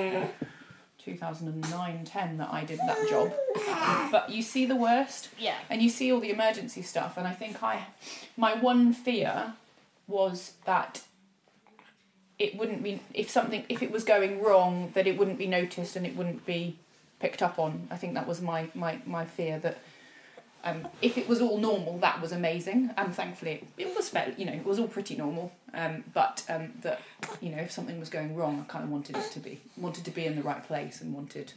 2009 0.98 2.04
10 2.04 2.38
that 2.38 2.52
I 2.52 2.64
did 2.64 2.80
that 2.80 3.09
job. 3.09 3.32
But 4.11 4.30
you 4.30 4.42
see 4.42 4.66
the 4.66 4.74
worst? 4.76 5.28
Yeah. 5.38 5.54
and 5.70 5.80
you 5.80 5.88
see 5.88 6.12
all 6.12 6.20
the 6.20 6.30
emergency 6.30 6.82
stuff 6.82 7.16
and 7.16 7.26
i 7.28 7.32
think 7.32 7.62
i 7.62 7.87
my 8.37 8.54
one 8.54 8.92
fear 8.92 9.54
was 10.09 10.54
that 10.64 11.02
it 12.38 12.56
wouldn't 12.59 12.82
be 12.82 13.00
if 13.14 13.30
something 13.30 13.64
if 13.68 13.82
it 13.82 13.90
was 13.90 14.04
going 14.04 14.42
wrong 14.42 14.90
that 14.94 15.06
it 15.06 15.16
wouldn't 15.18 15.38
be 15.38 15.46
noticed 15.46 15.96
and 15.96 16.04
it 16.06 16.16
wouldn't 16.16 16.44
be 16.44 16.76
picked 17.20 17.42
up 17.42 17.59
on. 17.59 17.88
I 17.90 17.96
think 17.96 18.14
that 18.14 18.26
was 18.26 18.40
my 18.40 18.68
my, 18.74 18.98
my 19.07 19.24
fear 19.24 19.59
that 19.61 19.79
um, 20.64 20.88
if 21.00 21.16
it 21.16 21.29
was 21.29 21.40
all 21.40 21.59
normal 21.59 21.98
that 21.98 22.20
was 22.20 22.33
amazing. 22.33 22.90
And 22.96 23.14
thankfully 23.14 23.52
it, 23.52 23.88
it 23.88 23.96
was 23.96 24.09
fairly 24.09 24.35
you 24.37 24.44
know 24.46 24.52
it 24.52 24.64
was 24.64 24.79
all 24.79 24.88
pretty 24.88 25.16
normal. 25.16 25.52
Um, 25.74 26.05
but 26.14 26.44
um, 26.48 26.72
that 26.83 27.00
you 27.40 27.50
know 27.50 27.59
if 27.59 27.70
something 27.70 28.00
was 28.00 28.09
going 28.09 28.35
wrong 28.35 28.64
i 28.66 28.72
kind 28.72 28.83
of 28.85 28.90
wanted 28.90 29.16
it 29.16 29.31
to 29.33 29.40
be 29.40 29.61
wanted 29.76 30.05
to 30.07 30.11
be 30.11 30.24
in 30.24 30.35
the 30.37 30.42
right 30.42 30.64
place 30.66 31.02
and 31.02 31.12
wanted 31.12 31.52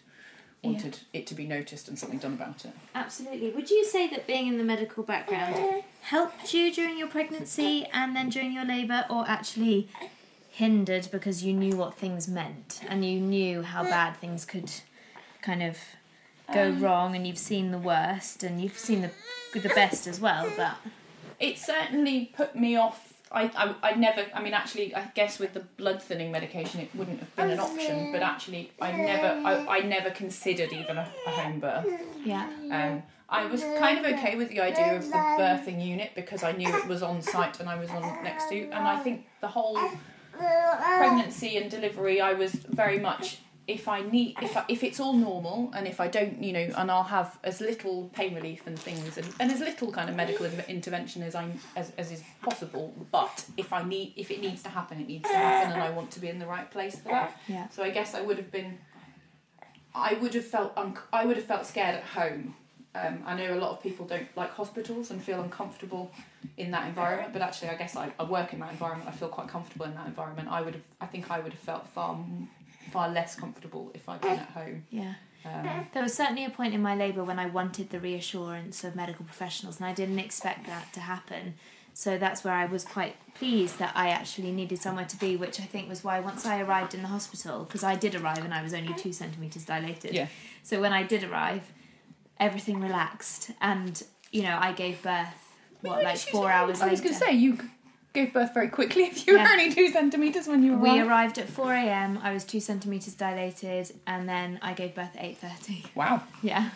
Yeah. 0.62 0.72
wanted 0.72 1.00
it 1.14 1.26
to 1.28 1.36
be 1.36 1.46
noticed 1.48 1.88
and 1.88 1.98
something 1.98 2.20
done 2.20 2.34
about 2.34 2.66
it. 2.66 2.74
Absolutely. 2.94 3.50
Would 3.52 3.70
you 3.70 3.86
say 3.86 4.08
that 4.10 4.28
being 4.28 4.48
in 4.48 4.58
the 4.58 4.64
medical 4.66 5.04
background 5.04 5.84
helped 6.02 6.54
you 6.54 6.70
during 6.74 6.98
your 6.98 7.08
pregnancy 7.08 7.86
and 7.94 8.14
then 8.16 8.28
during 8.30 8.52
your 8.52 8.66
labour, 8.66 9.06
or 9.10 9.24
actually 9.28 9.88
hindered 10.52 11.08
because 11.12 11.44
you 11.46 11.54
knew 11.54 11.76
what 11.78 11.94
things 11.98 12.28
meant 12.28 12.82
and 12.90 13.06
you 13.06 13.20
knew 13.22 13.62
how 13.62 13.84
bad 13.84 14.18
things 14.18 14.44
could 14.44 14.70
kind 15.42 15.64
of 15.64 15.78
go 16.54 16.68
Um, 16.70 16.82
wrong, 16.82 17.16
and 17.16 17.26
you've 17.28 17.38
seen 17.38 17.72
the 17.72 17.78
worst 17.78 18.44
and 18.44 18.62
you've 18.62 18.78
seen 18.78 19.02
the 19.02 19.12
the 19.60 19.70
best 19.70 20.08
as 20.08 20.20
well? 20.20 20.48
But 20.58 20.76
it 21.40 21.58
certainly 21.58 22.32
put 22.36 22.56
me 22.56 22.76
off. 22.76 23.14
I, 23.32 23.44
I, 23.56 23.92
I 23.92 23.94
never, 23.94 24.26
I 24.34 24.42
mean, 24.42 24.54
actually, 24.56 24.96
I 24.96 25.04
guess 25.14 25.38
with 25.38 25.54
the 25.54 25.60
blood 25.78 26.02
thinning 26.02 26.32
medication, 26.32 26.80
it 26.82 26.90
wouldn't 26.96 27.20
have 27.20 27.36
been 27.36 27.52
an 27.52 27.60
option, 27.60 28.12
but 28.12 28.24
actually, 28.24 28.72
I 28.82 28.92
never, 28.92 29.28
I, 29.48 29.78
I 29.78 29.80
never 29.82 30.10
considered 30.10 30.74
even 30.74 30.98
a, 30.98 31.08
a 31.28 31.30
home 31.30 31.60
birth. 31.60 31.86
yeah, 32.26 32.50
Um, 32.72 33.04
I 33.30 33.46
was 33.46 33.62
kind 33.78 34.00
of 34.00 34.06
okay 34.14 34.36
with 34.36 34.50
the 34.50 34.60
idea 34.62 34.98
of 34.98 35.06
the 35.06 35.14
birthing 35.14 35.80
unit 35.86 36.10
because 36.16 36.42
I 36.44 36.54
knew 36.54 36.76
it 36.76 36.88
was 36.88 37.04
on 37.04 37.22
site 37.22 37.60
and 37.60 37.70
I 37.70 37.76
was 37.78 37.92
on 37.92 38.02
next 38.24 38.50
to, 38.50 38.64
and 38.72 38.88
I 38.88 38.98
think 38.98 39.28
the 39.42 39.48
whole 39.50 39.78
pregnancy 40.98 41.58
and 41.58 41.70
delivery, 41.70 42.22
I 42.22 42.34
was 42.34 42.52
very 42.54 43.00
much 43.00 43.40
if 43.70 43.88
I 43.88 44.02
need 44.02 44.36
if 44.42 44.58
I, 44.58 44.64
if 44.68 44.84
it's 44.84 45.00
all 45.00 45.14
normal 45.14 45.72
and 45.76 45.88
if 45.88 46.00
I 46.00 46.08
don't, 46.08 46.42
you 46.44 46.54
know, 46.54 46.68
and 46.80 46.90
I'll 46.90 47.04
have 47.20 47.38
as 47.44 47.62
little 47.62 48.10
pain 48.14 48.34
relief 48.34 48.62
and 48.68 48.78
things 48.78 49.18
and, 49.20 49.28
and 49.40 49.52
as 49.52 49.60
little 49.60 49.92
kind 49.92 50.10
of 50.10 50.16
medical 50.16 50.46
in- 50.48 50.64
intervention 50.68 51.22
as 51.24 51.36
I 51.36 51.46
as, 51.76 51.92
as 51.98 52.12
is 52.12 52.24
possible. 52.42 52.94
But 53.12 53.46
if 53.58 53.72
I 53.72 53.82
need 53.84 54.14
if 54.16 54.32
it 54.32 54.42
needs 54.42 54.62
to 54.64 54.70
happen, 54.70 55.00
it 55.00 55.08
needs 55.08 55.28
to 55.30 55.36
happen, 55.36 55.72
and 55.74 55.82
I 55.82 55.92
want 55.92 56.10
to 56.16 56.20
be 56.20 56.30
in 56.30 56.40
the 56.40 56.48
right 56.48 56.70
place 56.72 56.96
for 57.00 57.10
that. 57.10 57.38
yeah, 57.48 57.70
So 57.70 57.84
I 57.84 57.92
guess 57.92 58.16
I 58.16 58.22
would 58.22 58.38
have 58.38 58.52
been, 58.52 58.80
I 59.94 60.14
would 60.22 60.34
have 60.34 60.46
felt, 60.46 60.72
un- 60.78 60.98
I 61.14 61.26
would 61.26 61.38
have 61.38 61.46
felt 61.46 61.66
scared 61.66 61.96
at 61.96 62.04
home 62.04 62.56
Um, 62.96 63.22
I 63.26 63.36
know 63.40 63.54
a 63.54 63.60
lot 63.66 63.72
of 63.76 63.84
people 63.84 64.06
don't 64.14 64.28
like 64.36 64.52
hospitals 64.62 65.12
and 65.12 65.22
feel 65.22 65.40
uncomfortable 65.48 66.12
in 66.58 66.72
that 66.72 66.88
environment, 66.88 67.30
but 67.34 67.42
actually, 67.48 67.70
I 67.70 67.76
guess 67.82 67.96
I, 67.96 68.06
I 68.20 68.24
work 68.24 68.52
in 68.54 68.60
that 68.64 68.72
environment. 68.72 69.08
I 69.08 69.14
feel 69.20 69.30
quite 69.30 69.48
comfortable 69.48 69.86
in 69.86 69.94
that 70.00 70.08
environment. 70.08 70.48
I 70.58 70.62
would 70.66 70.74
have, 70.80 70.88
I 71.00 71.06
think, 71.12 71.30
I 71.30 71.40
would 71.44 71.54
have 71.58 71.62
felt 71.72 71.86
far, 71.96 72.18
far 72.92 73.10
less 73.10 73.36
comfortable 73.36 73.92
if 73.94 74.08
I'd 74.08 74.22
been 74.22 74.32
at 74.32 74.50
home. 74.50 74.86
Yeah. 74.90 75.14
Um, 75.46 75.88
There 75.94 76.04
was 76.04 76.14
certainly 76.14 76.46
a 76.46 76.50
point 76.50 76.74
in 76.74 76.82
my 76.82 76.96
labour 76.96 77.24
when 77.24 77.40
I 77.40 77.46
wanted 77.46 77.90
the 77.90 78.00
reassurance 78.00 78.84
of 78.84 78.96
medical 78.96 79.26
professionals, 79.26 79.78
and 79.78 79.86
I 79.86 79.94
didn't 79.94 80.20
expect 80.20 80.66
that 80.68 80.92
to 80.94 81.00
happen. 81.00 81.56
So 81.94 82.18
that's 82.18 82.44
where 82.44 82.54
I 82.54 82.66
was 82.66 82.86
quite 82.86 83.16
pleased 83.36 83.78
that 83.80 83.92
I 83.96 84.10
actually 84.10 84.52
needed 84.52 84.82
somewhere 84.82 85.06
to 85.06 85.18
be, 85.18 85.36
which 85.36 85.60
I 85.60 85.64
think 85.64 85.90
was 85.90 86.04
why 86.04 86.20
once 86.20 86.46
I 86.46 86.62
arrived 86.62 86.94
in 86.94 87.02
the 87.02 87.08
hospital, 87.10 87.64
because 87.66 87.84
I 87.84 87.96
did 87.96 88.16
arrive 88.16 88.44
and 88.46 88.54
I 88.54 88.62
was 88.64 88.74
only 88.74 88.94
two 88.94 89.12
centimetres 89.12 89.66
dilated. 89.66 90.14
Yeah. 90.14 90.28
So 90.64 90.80
when 90.80 90.94
I 90.94 91.04
did 91.04 91.24
arrive, 91.24 91.64
everything 92.40 92.80
relaxed, 92.80 93.52
and 93.60 94.02
you 94.32 94.44
know 94.44 94.58
I 94.60 94.72
gave 94.72 95.02
birth 95.02 95.28
what 95.82 96.04
like 96.04 96.18
four 96.18 96.50
hours 96.50 96.82
I 96.82 96.90
was 96.90 97.02
going 97.02 97.14
to 97.14 97.20
say 97.20 97.34
you 97.34 97.58
gave 98.14 98.34
birth 98.34 98.54
very 98.54 98.68
quickly 98.70 99.04
if 99.12 99.26
you 99.28 99.36
Yeah. 99.36 99.44
were 99.44 99.50
only 99.50 99.74
two 99.74 99.90
centimeters 99.90 100.48
when 100.48 100.64
you 100.64 100.76
we 100.76 100.90
arrived. 101.00 101.08
arrived 101.10 101.38
at 101.40 101.50
four 101.50 101.74
a.m. 101.74 102.20
I 102.24 102.34
was 102.34 102.44
two 102.44 102.60
centimeters 102.60 103.14
dilated, 103.14 103.92
and 104.08 104.28
then 104.28 104.60
I 104.62 104.74
gave 104.74 104.96
birth 104.96 105.16
at 105.16 105.24
eight 105.24 105.38
thirty. 105.38 105.84
Wow, 105.96 106.24
Yeah. 106.42 106.70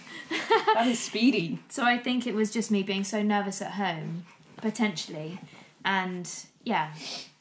that 0.74 0.88
is 0.88 1.00
speedy. 1.00 1.60
So 1.70 1.84
I 1.84 1.98
think 1.98 2.28
it 2.28 2.36
was 2.36 2.52
just 2.52 2.70
me 2.72 2.84
being 2.84 3.04
so 3.04 3.22
nervous 3.22 3.62
at 3.62 3.72
home, 3.74 4.26
potentially, 4.58 5.40
and 5.84 6.30
yeah, 6.64 6.92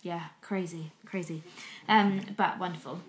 yeah, 0.03 0.25
crazy, 0.41 0.91
crazy, 1.07 1.43
um, 1.89 2.21
but 2.37 2.59
wonderful. 2.59 3.01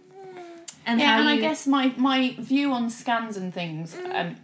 And 0.86 1.00
yeah, 1.00 1.13
how 1.13 1.19
and 1.22 1.30
I 1.30 1.38
guess 1.38 1.65
my 1.65 1.93
my 1.96 2.36
view 2.38 2.74
on 2.74 2.89
scans 2.89 3.38
and 3.38 3.54
things 3.54 3.96
um, 4.13 4.36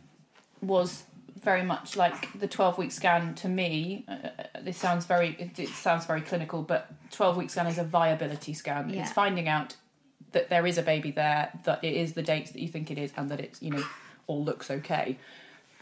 was 0.61 1.03
very 1.41 1.63
much 1.63 1.95
like 1.95 2.37
the 2.39 2.47
twelve 2.47 2.77
week 2.77 2.91
scan 2.91 3.35
to 3.35 3.47
me. 3.47 4.05
Uh, 4.07 4.11
uh, 4.11 4.43
this 4.61 4.77
sounds 4.77 5.05
very 5.05 5.35
it, 5.39 5.59
it 5.59 5.69
sounds 5.69 6.05
very 6.05 6.21
clinical, 6.21 6.61
but 6.61 6.91
twelve 7.11 7.37
week 7.37 7.49
scan 7.49 7.67
is 7.67 7.77
a 7.77 7.83
viability 7.83 8.53
scan. 8.53 8.89
Yeah. 8.89 9.01
It's 9.01 9.11
finding 9.11 9.47
out 9.47 9.75
that 10.31 10.49
there 10.49 10.67
is 10.67 10.77
a 10.77 10.83
baby 10.83 11.11
there, 11.11 11.51
that 11.63 11.83
it 11.83 11.93
is 11.93 12.13
the 12.13 12.21
dates 12.21 12.51
that 12.51 12.61
you 12.61 12.67
think 12.67 12.91
it 12.91 12.97
is, 12.97 13.11
and 13.17 13.29
that 13.29 13.39
it's 13.39 13.61
you 13.61 13.71
know 13.71 13.83
all 14.27 14.43
looks 14.43 14.69
okay. 14.69 15.17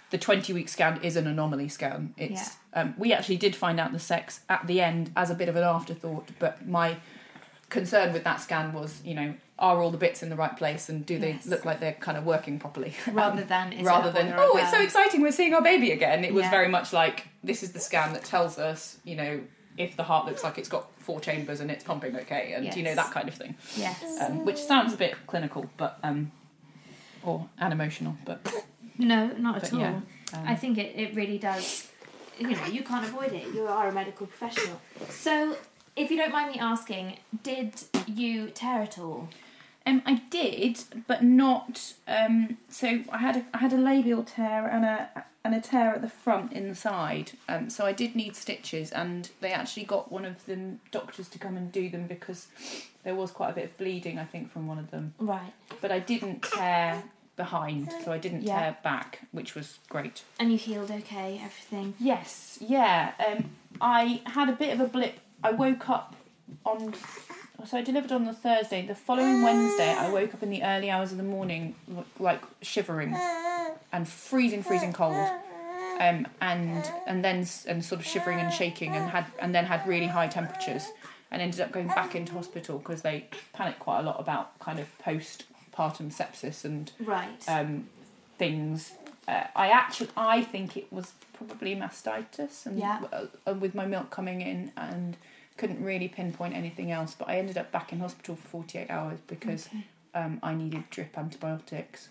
The 0.10 0.18
twenty 0.18 0.54
week 0.54 0.70
scan 0.70 1.02
is 1.04 1.16
an 1.16 1.28
anomaly 1.28 1.70
scan. 1.70 2.14
It's 2.18 2.56
um, 2.74 2.94
we 2.98 3.12
actually 3.12 3.38
did 3.38 3.56
find 3.56 3.80
out 3.80 3.92
the 3.92 4.00
sex 4.00 4.42
at 4.48 4.66
the 4.68 4.80
end 4.82 5.12
as 5.16 5.30
a 5.30 5.36
bit 5.36 5.50
of 5.50 5.56
an 5.56 5.64
afterthought, 5.64 6.30
but 6.40 6.68
my 6.68 6.98
concern 7.70 8.14
with 8.14 8.24
that 8.24 8.40
scan 8.40 8.74
was, 8.74 9.02
you 9.04 9.14
know, 9.14 9.34
are 9.60 9.82
all 9.82 9.90
the 9.90 9.98
bits 9.98 10.22
in 10.22 10.30
the 10.30 10.36
right 10.36 10.56
place 10.56 10.88
and 10.90 11.06
do 11.06 11.18
they 11.18 11.32
Yes. 11.32 11.48
look 11.48 11.66
like 11.66 11.80
they're 11.80 11.94
kind 11.94 12.18
of 12.18 12.26
working 12.26 12.60
properly? 12.60 12.94
rather 13.12 13.44
than 13.44 13.74
is 13.74 13.86
rather 13.86 14.12
than 14.12 14.34
oh, 14.38 14.58
it's 14.58 14.72
so 14.72 14.82
exciting, 14.82 15.22
we're 15.22 15.32
seeing 15.32 15.54
our 15.54 15.62
baby 15.62 15.92
again. 15.92 16.24
It 16.24 16.34
was 16.34 16.44
Yeah. 16.44 16.52
very 16.52 16.68
much 16.68 16.94
like 16.94 17.28
this 17.44 17.64
is 17.64 17.72
the 17.72 17.80
scan 17.80 18.14
that 18.14 18.24
tells 18.24 18.58
us, 18.60 18.98
you 19.04 19.16
know, 19.16 19.42
if 19.78 19.96
the 19.96 20.04
heart 20.04 20.26
looks 20.26 20.44
like 20.44 20.58
it's 20.58 20.70
got 20.70 20.90
four 21.00 21.20
chambers 21.20 21.60
and 21.60 21.70
it's 21.72 21.84
pumping 21.84 22.16
okay, 22.16 22.54
and 22.54 22.76
you 22.76 22.82
know 22.84 22.96
that 22.96 23.12
kind 23.12 23.28
of 23.28 23.36
thing, 23.36 23.56
yes, 23.76 24.04
um, 24.22 24.44
which 24.44 24.58
sounds 24.58 24.94
a 24.94 24.98
bit 24.98 25.16
clinical, 25.28 25.70
but 25.78 26.00
um, 26.04 26.32
or 27.24 27.48
unemotional, 27.60 28.16
but, 28.26 28.40
no, 28.98 29.28
not 29.38 29.58
at 29.64 29.74
all. 29.74 29.80
yeah. 29.80 29.88
Um, 30.34 30.44
I 30.48 30.56
think 30.56 30.78
it, 30.78 30.96
it 30.96 31.16
really 31.16 31.38
does. 31.38 31.90
You 32.40 32.50
know, 32.52 32.66
you 32.66 32.84
can't 32.84 33.06
avoid 33.06 33.34
it. 33.34 33.48
You 33.54 33.66
are 33.68 33.88
a 33.88 33.92
medical 33.94 34.28
professional. 34.28 34.82
So, 35.10 35.56
if 35.96 36.10
you 36.12 36.18
don't 36.18 36.32
mind 36.32 36.52
me 36.54 36.60
asking, 36.60 37.18
did 37.44 37.74
you 38.08 38.50
tear 38.50 38.82
at 38.82 38.98
all? 39.00 39.30
Um, 39.88 40.02
I 40.06 40.16
did, 40.30 40.84
but 41.08 41.24
not. 41.24 41.94
Um, 42.08 42.58
so 42.70 43.00
I 43.10 43.18
had 43.20 43.38
a, 43.38 43.46
I 43.54 43.60
had 43.60 43.72
a 43.74 43.78
labial 43.78 44.24
tear 44.24 44.68
and 44.68 44.84
a 44.84 45.26
and 45.46 45.56
a 45.56 45.62
tear 45.62 45.94
at 45.94 46.02
the 46.02 46.10
front 46.10 46.52
inside. 46.52 47.32
Um, 47.48 47.70
so 47.70 47.86
I 47.86 47.94
did 47.94 48.16
need 48.16 48.36
stitches, 48.36 48.92
and 48.92 49.30
they 49.40 49.52
actually 49.54 49.86
got 49.86 50.12
one 50.12 50.26
of 50.26 50.46
the 50.46 50.58
doctors 50.92 51.30
to 51.30 51.40
come 51.40 51.56
and 51.56 51.72
do 51.72 51.90
them 51.90 52.06
because 52.06 52.48
there 53.04 53.16
was 53.16 53.32
quite 53.32 53.52
a 53.52 53.54
bit 53.54 53.64
of 53.66 53.78
bleeding, 53.78 54.20
I 54.20 54.26
think, 54.26 54.52
from 54.52 54.68
one 54.68 54.78
of 54.78 54.92
them. 54.92 55.14
Right. 55.20 55.54
But 55.80 55.92
I 55.94 56.00
didn't 56.00 56.42
tear 56.44 57.02
behind, 57.38 57.94
so 58.04 58.12
I 58.12 58.18
didn't 58.18 58.42
Yeah. 58.42 58.60
tear 58.60 58.78
back, 58.84 59.22
which 59.32 59.56
was 59.56 59.80
great. 59.88 60.24
And 60.40 60.52
you 60.52 60.58
healed 60.58 60.92
okay, 60.92 61.36
everything? 61.42 61.94
Yes, 61.98 62.58
yeah. 62.60 63.14
Um, 63.26 63.52
I 63.80 64.22
had 64.26 64.50
a 64.50 64.54
bit 64.54 64.74
of 64.74 64.82
a 64.82 64.88
blip. 64.88 65.20
I 65.44 65.52
woke 65.52 65.90
up 65.90 66.16
on. 66.66 66.94
So 67.68 67.78
I 67.78 67.82
delivered 67.82 68.14
on 68.14 68.24
the 68.24 68.32
Thursday. 68.34 68.86
The 68.88 68.96
following 68.96 69.44
Wednesday, 69.44 69.90
I 69.94 70.10
woke 70.10 70.34
up 70.34 70.42
in 70.42 70.50
the 70.50 70.64
early 70.64 70.90
hours 70.90 71.12
of 71.12 71.18
the 71.18 71.24
morning, 71.24 71.76
like 72.18 72.42
shivering 72.62 73.14
and 73.92 74.08
freezing, 74.08 74.64
freezing 74.64 74.94
cold. 74.94 75.28
Um, 76.00 76.28
and 76.40 76.90
and 77.08 77.26
then 77.26 77.46
and 77.68 77.84
sort 77.84 78.00
of 78.00 78.06
shivering 78.06 78.40
and 78.40 78.54
shaking, 78.54 78.96
and 78.96 79.10
had 79.10 79.26
and 79.40 79.54
then 79.54 79.66
had 79.66 79.86
really 79.86 80.06
high 80.08 80.28
temperatures, 80.28 80.86
and 81.30 81.42
ended 81.42 81.60
up 81.60 81.74
going 81.74 81.88
back 81.88 82.16
into 82.16 82.32
hospital 82.34 82.78
because 82.78 83.02
they 83.02 83.26
panicked 83.52 83.80
quite 83.80 84.00
a 84.00 84.04
lot 84.04 84.18
about 84.20 84.58
kind 84.60 84.80
of 84.80 84.88
postpartum 85.04 86.14
sepsis 86.14 86.64
and 86.64 86.92
Right. 87.00 87.44
um, 87.50 87.90
things. 88.38 88.94
Uh, 89.28 89.44
I 89.58 89.70
actually, 89.72 90.10
I 90.16 90.42
think 90.44 90.78
it 90.78 90.94
was 90.94 91.12
probably 91.34 91.76
mastitis, 91.76 92.66
and 92.66 92.80
Yeah. 92.80 93.02
uh, 93.46 93.54
with 93.56 93.76
my 93.76 93.86
milk 93.86 94.10
coming 94.10 94.40
in, 94.42 94.72
and 94.78 95.18
couldn't 95.58 95.84
really 95.84 96.08
pinpoint 96.08 96.54
anything 96.56 96.92
else. 96.92 97.16
But 97.18 97.30
I 97.30 97.38
ended 97.38 97.58
up 97.58 97.72
back 97.72 97.92
in 97.92 98.00
hospital 98.00 98.36
for 98.36 98.48
forty 98.48 98.78
eight 98.80 98.90
hours 98.90 99.20
because 99.28 99.68
Okay. 99.68 99.84
um, 100.14 100.40
I 100.44 100.54
needed 100.54 100.90
drip 100.90 101.18
antibiotics, 101.18 102.10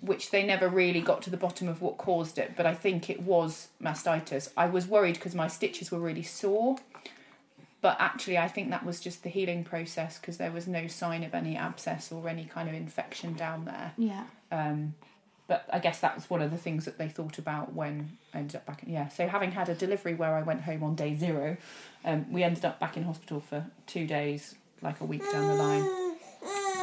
which 0.00 0.30
they 0.30 0.44
never 0.44 0.68
really 0.68 1.00
got 1.00 1.22
to 1.22 1.30
the 1.30 1.36
bottom 1.36 1.68
of 1.68 1.80
what 1.82 1.96
caused 1.98 2.38
it. 2.38 2.54
But 2.56 2.66
I 2.66 2.74
think 2.74 3.08
it 3.10 3.22
was 3.22 3.68
mastitis. 3.82 4.50
I 4.56 4.66
was 4.66 4.86
worried 4.86 5.14
because 5.14 5.34
my 5.34 5.48
stitches 5.48 5.90
were 5.90 5.98
really 5.98 6.22
sore. 6.22 6.76
But 7.80 7.98
actually, 8.00 8.38
I 8.38 8.48
think 8.48 8.70
that 8.70 8.86
was 8.86 8.98
just 8.98 9.22
the 9.24 9.28
healing 9.28 9.62
process 9.62 10.18
because 10.18 10.38
there 10.38 10.50
was 10.50 10.66
no 10.66 10.86
sign 10.86 11.22
of 11.22 11.34
any 11.34 11.54
abscess 11.54 12.10
or 12.10 12.26
any 12.30 12.46
kind 12.46 12.66
of 12.66 12.74
infection 12.74 13.34
down 13.34 13.66
there. 13.66 13.92
Yeah. 13.98 14.24
Um, 14.50 14.94
but 15.46 15.66
I 15.72 15.78
guess 15.78 16.00
that 16.00 16.14
was 16.14 16.28
one 16.30 16.40
of 16.42 16.50
the 16.50 16.56
things 16.56 16.84
that 16.86 16.96
they 16.98 17.08
thought 17.08 17.38
about 17.38 17.72
when 17.74 18.16
I 18.32 18.38
ended 18.38 18.56
up 18.56 18.66
back 18.66 18.82
in 18.82 18.90
yeah. 18.92 19.08
So 19.08 19.28
having 19.28 19.52
had 19.52 19.68
a 19.68 19.74
delivery 19.74 20.14
where 20.14 20.34
I 20.34 20.42
went 20.42 20.62
home 20.62 20.82
on 20.82 20.94
day 20.94 21.14
zero, 21.14 21.56
um, 22.04 22.32
we 22.32 22.42
ended 22.42 22.64
up 22.64 22.80
back 22.80 22.96
in 22.96 23.02
hospital 23.04 23.40
for 23.40 23.66
two 23.86 24.06
days, 24.06 24.54
like 24.82 25.00
a 25.00 25.04
week 25.04 25.22
down 25.32 25.46
the 25.48 25.54
line. 25.54 26.16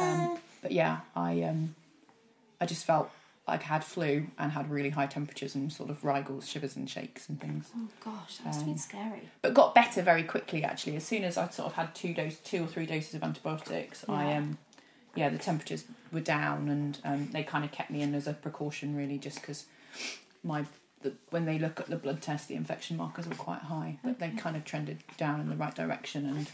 Um, 0.00 0.38
but 0.62 0.72
yeah, 0.72 1.00
I 1.16 1.42
um, 1.42 1.74
I 2.60 2.66
just 2.66 2.84
felt 2.84 3.10
like 3.48 3.62
I 3.62 3.64
had 3.64 3.82
flu 3.84 4.28
and 4.38 4.52
had 4.52 4.70
really 4.70 4.90
high 4.90 5.06
temperatures 5.06 5.56
and 5.56 5.72
sort 5.72 5.90
of 5.90 6.04
rigors, 6.04 6.48
shivers 6.48 6.76
and 6.76 6.88
shakes 6.88 7.28
and 7.28 7.40
things. 7.40 7.68
Oh 7.76 7.88
gosh, 8.04 8.36
that 8.38 8.46
must 8.46 8.58
have 8.60 8.66
been 8.66 8.74
Um, 8.74 8.78
scary. 8.78 9.28
But 9.42 9.54
got 9.54 9.74
better 9.74 10.00
very 10.02 10.22
quickly 10.22 10.62
actually. 10.62 10.94
As 10.96 11.04
soon 11.04 11.24
as 11.24 11.36
I 11.36 11.48
sort 11.48 11.66
of 11.66 11.72
had 11.74 11.92
two 11.94 12.14
dose, 12.14 12.36
two 12.38 12.62
or 12.62 12.66
three 12.68 12.86
doses 12.86 13.14
of 13.14 13.24
antibiotics, 13.24 14.04
I 14.08 14.30
Yeah. 14.30 14.38
um, 14.38 14.58
yeah, 15.14 15.28
the 15.28 15.38
temperatures 15.38 15.84
were 16.12 16.20
down 16.20 16.68
and 16.68 16.98
um, 17.04 17.28
they 17.32 17.42
kind 17.42 17.64
of 17.64 17.72
kept 17.72 17.90
me 17.90 18.02
in 18.02 18.14
as 18.14 18.26
a 18.26 18.32
precaution 18.32 18.96
really, 18.96 19.18
just 19.18 19.40
because 19.40 19.66
my 20.42 20.64
the, 21.02 21.12
when 21.30 21.44
they 21.46 21.58
look 21.58 21.80
at 21.80 21.86
the 21.88 21.96
blood 21.96 22.22
test, 22.22 22.48
the 22.48 22.54
infection 22.54 22.96
markers 22.96 23.26
were 23.26 23.34
quite 23.34 23.62
high, 23.62 23.98
but 24.04 24.18
they 24.20 24.30
kind 24.30 24.56
of 24.56 24.64
trended 24.64 24.98
down 25.16 25.40
in 25.40 25.48
the 25.48 25.56
right 25.56 25.74
direction 25.74 26.26
and. 26.26 26.46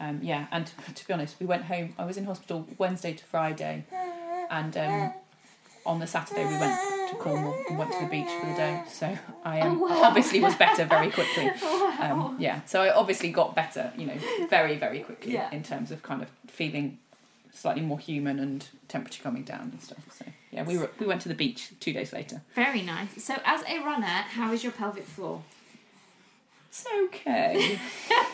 Um, 0.00 0.18
yeah, 0.22 0.48
and 0.50 0.66
to, 0.96 1.06
be 1.06 1.12
honest, 1.14 1.36
we 1.38 1.46
went 1.46 1.62
home. 1.66 1.94
I 1.96 2.04
was 2.04 2.16
in 2.16 2.24
hospital 2.24 2.66
Wednesday 2.78 3.12
to 3.14 3.24
Friday, 3.24 3.84
and 4.50 4.76
um, 4.76 5.12
on 5.86 6.00
the 6.00 6.06
Saturday 6.08 6.44
we 6.44 6.58
went 6.58 6.76
to 7.10 7.14
Cornwall 7.14 7.56
and 7.68 7.78
went 7.78 7.92
to 7.92 8.00
the 8.00 8.10
beach 8.10 8.28
for 8.40 8.46
the 8.46 8.54
day. 8.54 8.82
So 8.88 9.16
I 9.44 9.60
um, 9.60 9.80
Oh, 9.80 9.86
wow. 9.86 10.02
obviously 10.06 10.40
was 10.40 10.56
better 10.56 10.84
very 10.84 11.10
quickly. 11.12 11.48
Wow. 11.62 12.26
Um, 12.32 12.36
yeah, 12.40 12.60
so 12.66 12.82
I 12.82 12.92
obviously 12.92 13.30
got 13.30 13.54
better, 13.54 13.92
you 13.96 14.06
know, 14.06 14.16
very, 14.50 14.76
very 14.76 14.98
quickly 15.00 15.34
Yeah. 15.34 15.48
in 15.52 15.62
terms 15.62 15.92
of 15.92 16.02
kind 16.02 16.22
of 16.22 16.28
feeling 16.48 16.98
slightly 17.54 17.82
more 17.82 17.98
human 17.98 18.38
and 18.38 18.66
temperature 18.88 19.22
coming 19.22 19.44
down 19.44 19.70
and 19.72 19.80
stuff. 19.80 19.98
So 20.10 20.26
yeah, 20.50 20.64
we 20.64 20.76
were 20.76 20.90
we 20.98 21.06
went 21.06 21.22
to 21.22 21.28
the 21.28 21.34
beach 21.34 21.72
two 21.80 21.92
days 21.92 22.12
later. 22.12 22.42
Very 22.54 22.82
nice. 22.82 23.22
So, 23.24 23.36
as 23.44 23.62
a 23.66 23.78
runner, 23.78 24.06
how 24.06 24.52
is 24.52 24.62
your 24.62 24.72
pelvic 24.72 25.04
floor? 25.04 25.42
It's 26.68 26.84
okay. 27.04 27.78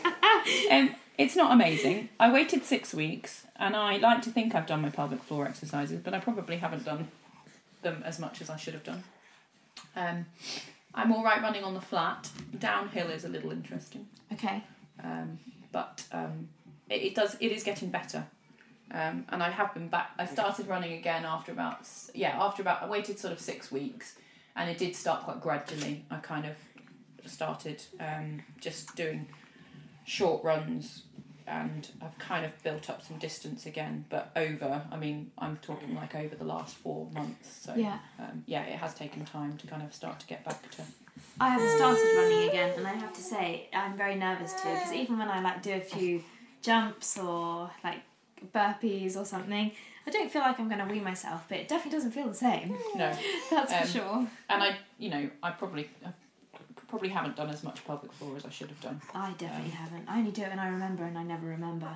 um, 0.71 0.95
it's 1.19 1.37
not 1.37 1.53
amazing. 1.53 2.09
I 2.19 2.33
waited 2.33 2.65
six 2.65 2.95
weeks, 2.95 3.47
and 3.57 3.77
I 3.77 3.99
like 3.99 4.23
to 4.23 4.31
think 4.31 4.55
I've 4.55 4.67
done 4.67 4.81
my 4.81 4.91
pelvic 4.91 5.23
floor 5.23 5.47
exercises, 5.47 6.01
but 6.03 6.15
I 6.15 6.21
probably 6.21 6.57
haven't 6.57 6.85
done 6.85 7.09
them 7.83 8.03
as 8.05 8.19
much 8.19 8.41
as 8.41 8.49
I 8.51 8.57
should 8.57 8.75
have 8.75 8.85
done. 8.85 9.05
Um, 9.95 10.27
I'm 10.95 11.13
all 11.13 11.23
right 11.23 11.41
running 11.41 11.63
on 11.63 11.75
the 11.75 11.81
flat. 11.81 12.31
Downhill 12.59 13.11
is 13.11 13.25
a 13.25 13.29
little 13.29 13.53
interesting. 13.53 14.09
Okay. 14.33 14.63
um, 15.05 15.39
but 15.73 16.05
um, 16.13 16.49
it, 16.89 17.03
it 17.03 17.15
does 17.15 17.37
it 17.41 17.53
is 17.53 17.63
getting 17.63 17.91
better 17.91 18.27
um, 18.93 19.25
and 19.31 19.43
I 19.43 19.51
have 19.51 19.73
been 19.75 19.89
back 19.89 20.11
I 20.19 20.27
started 20.27 20.67
running 20.69 20.93
again 20.95 21.25
after 21.25 21.53
about 21.53 21.81
yeah 22.15 22.37
after 22.43 22.63
about 22.63 22.83
I 22.83 22.89
waited 22.89 23.19
sort 23.19 23.33
of 23.33 23.41
six 23.41 23.71
weeks 23.71 24.17
and 24.57 24.69
it 24.71 24.79
did 24.79 24.95
start 24.97 25.23
quite 25.25 25.41
gradually 25.41 26.05
I 26.11 26.17
kind 26.17 26.47
of 26.47 26.57
started 27.31 27.83
um, 28.01 28.43
just 28.61 28.95
doing 28.97 29.29
short 30.05 30.43
runs 30.43 31.03
and 31.47 31.89
I've 32.01 32.17
kind 32.19 32.45
of 32.45 32.63
built 32.63 32.89
up 32.89 33.03
some 33.03 33.19
distance 33.19 33.67
again. 33.67 34.05
But 34.09 34.31
over, 34.37 34.83
I 34.91 34.97
mean, 34.97 35.33
I'm 35.37 35.57
talking 35.57 35.95
like 35.97 36.15
over 36.15 36.37
the 36.37 36.45
last 36.45 36.77
four 36.77 37.09
months. 37.13 37.63
So 37.65 37.75
Yeah. 37.75 37.99
um, 38.21 38.45
yeah, 38.47 38.63
it 38.63 38.77
has 38.79 38.95
taken 38.95 39.25
time 39.25 39.57
to 39.59 39.67
kind 39.67 39.83
of 39.83 39.93
start 39.93 40.21
to 40.21 40.27
get 40.27 40.45
back 40.45 40.71
to. 40.73 40.83
I 41.41 41.49
haven't 41.51 41.77
started 41.77 42.09
running 42.17 42.49
again, 42.51 42.79
and 42.79 42.87
I 42.87 42.93
have 42.93 43.13
to 43.15 43.21
say 43.21 43.69
I'm 43.75 43.97
very 43.97 44.15
nervous 44.15 44.53
too 44.63 44.69
because 44.69 44.93
even 44.93 45.19
when 45.19 45.29
I 45.29 45.41
like 45.41 45.61
do 45.63 45.73
a 45.75 45.81
few 45.81 46.23
jumps 46.63 47.19
or 47.19 47.71
like 47.83 48.01
burpees 48.53 49.17
or 49.17 49.25
something, 49.25 49.73
I 50.07 50.11
don't 50.11 50.31
feel 50.31 50.43
like 50.43 50.59
I'm 50.59 50.69
going 50.69 50.85
to 50.87 50.93
wee 50.93 51.01
myself, 51.01 51.45
but 51.49 51.59
it 51.59 51.69
definitely 51.69 51.99
doesn't 51.99 52.13
feel 52.13 52.29
the 52.29 52.35
same. 52.35 52.77
No, 52.95 53.13
That's 53.51 53.73
Um, 53.73 53.79
for 53.81 53.87
sure. 53.87 54.27
and 54.49 54.63
I, 54.63 54.77
you 54.99 55.11
know, 55.11 55.31
I 55.43 55.51
probably 55.51 55.89
I 56.05 56.11
probably 56.89 57.11
haven't 57.11 57.37
done 57.37 57.51
as 57.51 57.63
much 57.63 57.85
pelvic 57.85 58.13
floor 58.15 58.37
as 58.37 58.45
I 58.45 58.51
should 58.51 58.69
have 58.69 58.81
done. 58.81 59.01
I 59.15 59.33
definitely 59.39 59.71
haven't. 59.71 60.09
I 60.09 60.19
only 60.19 60.33
do 60.33 60.43
it 60.43 60.49
when 60.49 60.59
I 60.59 60.69
remember, 60.69 61.05
and 61.05 61.17
I 61.17 61.23
never 61.23 61.47
remember. 61.47 61.89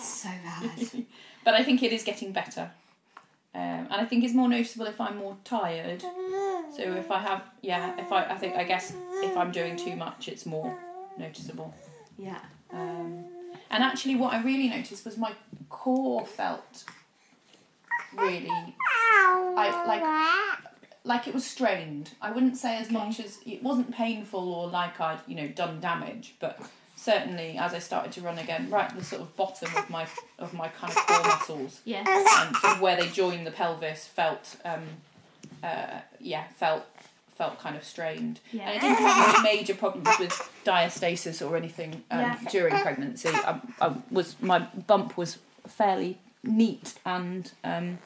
So 0.00 0.28
bad. 0.44 1.04
but 1.44 1.54
I 1.54 1.64
think 1.64 1.82
it 1.82 1.92
is 1.92 2.04
getting 2.04 2.32
better. 2.32 2.70
Um, 3.52 3.60
and 3.60 3.94
I 3.94 4.04
think 4.04 4.22
it's 4.22 4.32
more 4.34 4.48
noticeable 4.48 4.86
if 4.86 5.00
I'm 5.00 5.16
more 5.16 5.36
tired. 5.44 6.02
So 6.02 6.82
if 6.82 7.10
I 7.10 7.18
have, 7.18 7.42
yeah, 7.62 7.98
if 8.00 8.12
I, 8.12 8.26
I 8.26 8.36
think, 8.36 8.54
I 8.54 8.62
guess 8.62 8.92
if 9.24 9.36
I'm 9.36 9.50
doing 9.50 9.76
too 9.76 9.96
much, 9.96 10.28
it's 10.28 10.46
more 10.46 10.72
noticeable. 11.18 11.74
Yeah. 12.16 12.38
Um, 12.72 13.24
and 13.70 13.82
actually, 13.84 14.16
what 14.16 14.32
I 14.34 14.42
really 14.42 14.68
noticed 14.68 15.04
was 15.04 15.16
my 15.16 15.32
core 15.68 16.26
felt 16.26 16.84
really, 18.14 18.48
I 18.50 19.84
like, 19.86 20.64
like 21.04 21.28
it 21.28 21.34
was 21.34 21.44
strained. 21.46 22.10
I 22.20 22.30
wouldn't 22.30 22.56
say 22.56 22.76
as 22.78 22.86
Okay. 22.86 22.94
much 22.94 23.20
as 23.20 23.38
it 23.46 23.62
wasn't 23.62 23.92
painful 23.92 24.52
or 24.52 24.68
like 24.68 25.00
I'd, 25.00 25.20
you 25.26 25.34
know, 25.36 25.48
done 25.48 25.80
damage, 25.80 26.34
but 26.40 26.58
certainly 26.96 27.56
as 27.56 27.72
I 27.72 27.78
started 27.78 28.12
to 28.12 28.20
run 28.20 28.38
again, 28.38 28.68
right 28.70 28.90
at 28.90 28.96
the 28.98 29.04
sort 29.04 29.22
of 29.22 29.34
bottom 29.36 29.74
of 29.76 29.88
my 29.88 30.06
of 30.38 30.52
my 30.54 30.68
kind 30.68 30.92
of 30.92 31.06
core 31.06 31.22
muscles, 31.24 31.80
Yeah. 31.84 32.04
and 32.06 32.56
sort 32.56 32.74
of 32.74 32.80
where 32.80 32.96
they 32.96 33.08
join 33.08 33.44
the 33.44 33.50
pelvis, 33.50 34.06
felt, 34.06 34.56
um, 34.64 34.82
uh, 35.62 36.00
yeah, 36.18 36.44
felt 36.56 36.84
felt 37.40 37.58
kind 37.58 37.74
of 37.74 37.82
strained. 37.82 38.38
And 38.52 38.60
I 38.60 38.74
didn't 38.78 38.98
have 38.98 39.34
any 39.34 39.42
major 39.56 39.74
problems 39.74 40.10
with 40.18 40.34
diastasis 40.66 41.40
or 41.46 41.56
anything 41.56 42.02
um, 42.10 42.20
Yeah. 42.20 42.36
during 42.50 42.74
pregnancy. 42.82 43.30
I, 43.32 43.58
I 43.80 43.94
was 44.10 44.36
my 44.42 44.58
bump 44.86 45.16
was 45.16 45.38
fairly 45.66 46.18
neat, 46.44 46.94
and 47.06 47.50
um, 47.64 47.98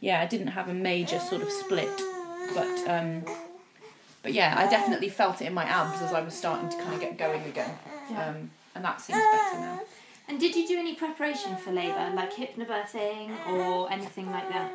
yeah, 0.00 0.20
I 0.20 0.26
didn't 0.26 0.48
have 0.58 0.68
a 0.68 0.74
major 0.74 1.18
sort 1.18 1.40
of 1.40 1.50
split, 1.50 1.96
but 2.54 2.76
um, 2.94 3.24
but 4.22 4.32
yeah, 4.34 4.54
I 4.58 4.68
definitely 4.68 5.08
felt 5.08 5.40
it 5.40 5.46
in 5.46 5.54
my 5.54 5.64
abs 5.64 6.02
as 6.02 6.12
I 6.12 6.20
was 6.20 6.34
starting 6.34 6.68
to 6.68 6.76
kind 6.76 6.92
of 6.92 7.00
get 7.00 7.16
going 7.16 7.44
again, 7.44 7.74
Yeah. 8.10 8.28
um, 8.28 8.50
and 8.74 8.84
that 8.84 9.00
seems 9.00 9.22
better 9.32 9.58
now. 9.60 9.80
And 10.28 10.38
did 10.38 10.54
you 10.54 10.66
do 10.68 10.76
any 10.78 10.94
preparation 10.96 11.56
for 11.56 11.70
labour, 11.72 12.10
like 12.14 12.32
hypnobirthing 12.34 13.28
or 13.54 13.90
anything 13.90 14.30
like 14.30 14.48
that? 14.50 14.70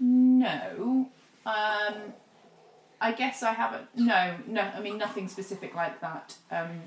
No. 0.00 1.08
Um, 1.46 1.94
I 3.00 3.12
guess 3.12 3.42
I 3.42 3.52
haven't. 3.52 3.86
No, 3.94 4.34
no. 4.46 4.62
I 4.62 4.80
mean, 4.80 4.96
nothing 4.98 5.28
specific 5.28 5.74
like 5.74 6.00
that. 6.00 6.34
Um, 6.50 6.80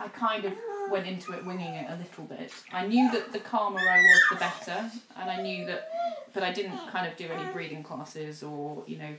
I 0.00 0.08
kind 0.08 0.44
of 0.44 0.52
went 0.90 1.06
into 1.06 1.32
it 1.32 1.44
winging 1.44 1.74
it 1.74 1.86
a 1.88 1.96
little 1.96 2.24
bit. 2.24 2.52
I 2.72 2.86
knew 2.86 3.10
that 3.12 3.32
the 3.32 3.38
calmer 3.38 3.80
I 3.80 3.98
was, 3.98 4.22
the 4.30 4.36
better, 4.36 4.90
and 5.16 5.30
I 5.30 5.40
knew 5.40 5.64
that, 5.66 5.88
but 6.34 6.42
I 6.42 6.52
didn't 6.52 6.76
kind 6.90 7.06
of 7.10 7.16
do 7.16 7.26
any 7.28 7.50
breathing 7.52 7.82
classes 7.82 8.42
or 8.42 8.82
you 8.86 8.98
know. 8.98 9.14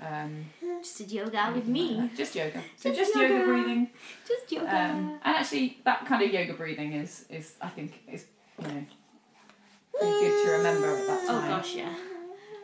Um, 0.00 0.46
Just 0.82 0.98
did 0.98 1.12
yoga 1.12 1.52
with 1.54 1.68
anything 1.68 1.96
like 1.98 2.10
me. 2.10 2.16
Just 2.16 2.34
yoga. 2.34 2.60
So 2.76 2.90
Just 2.90 2.98
just 3.00 3.14
yoga, 3.14 3.32
yoga. 3.34 3.46
breathing. 3.46 3.90
Just 4.26 4.50
yoga. 4.52 4.66
Um, 4.68 5.18
and 5.24 5.36
actually, 5.36 5.78
that 5.84 6.04
kind 6.04 6.22
of 6.22 6.30
yoga 6.32 6.52
breathing 6.54 6.92
is 6.92 7.24
is 7.30 7.54
I 7.62 7.68
think 7.68 8.02
is 8.10 8.26
you 8.60 8.66
know 8.68 8.84
pretty 9.98 10.12
good 10.20 10.44
to 10.44 10.50
remember 10.58 10.88
at 10.96 11.06
that 11.06 11.26
time. 11.26 11.44
oh 11.44 11.48
gosh, 11.48 11.74
yeah. 11.76 11.94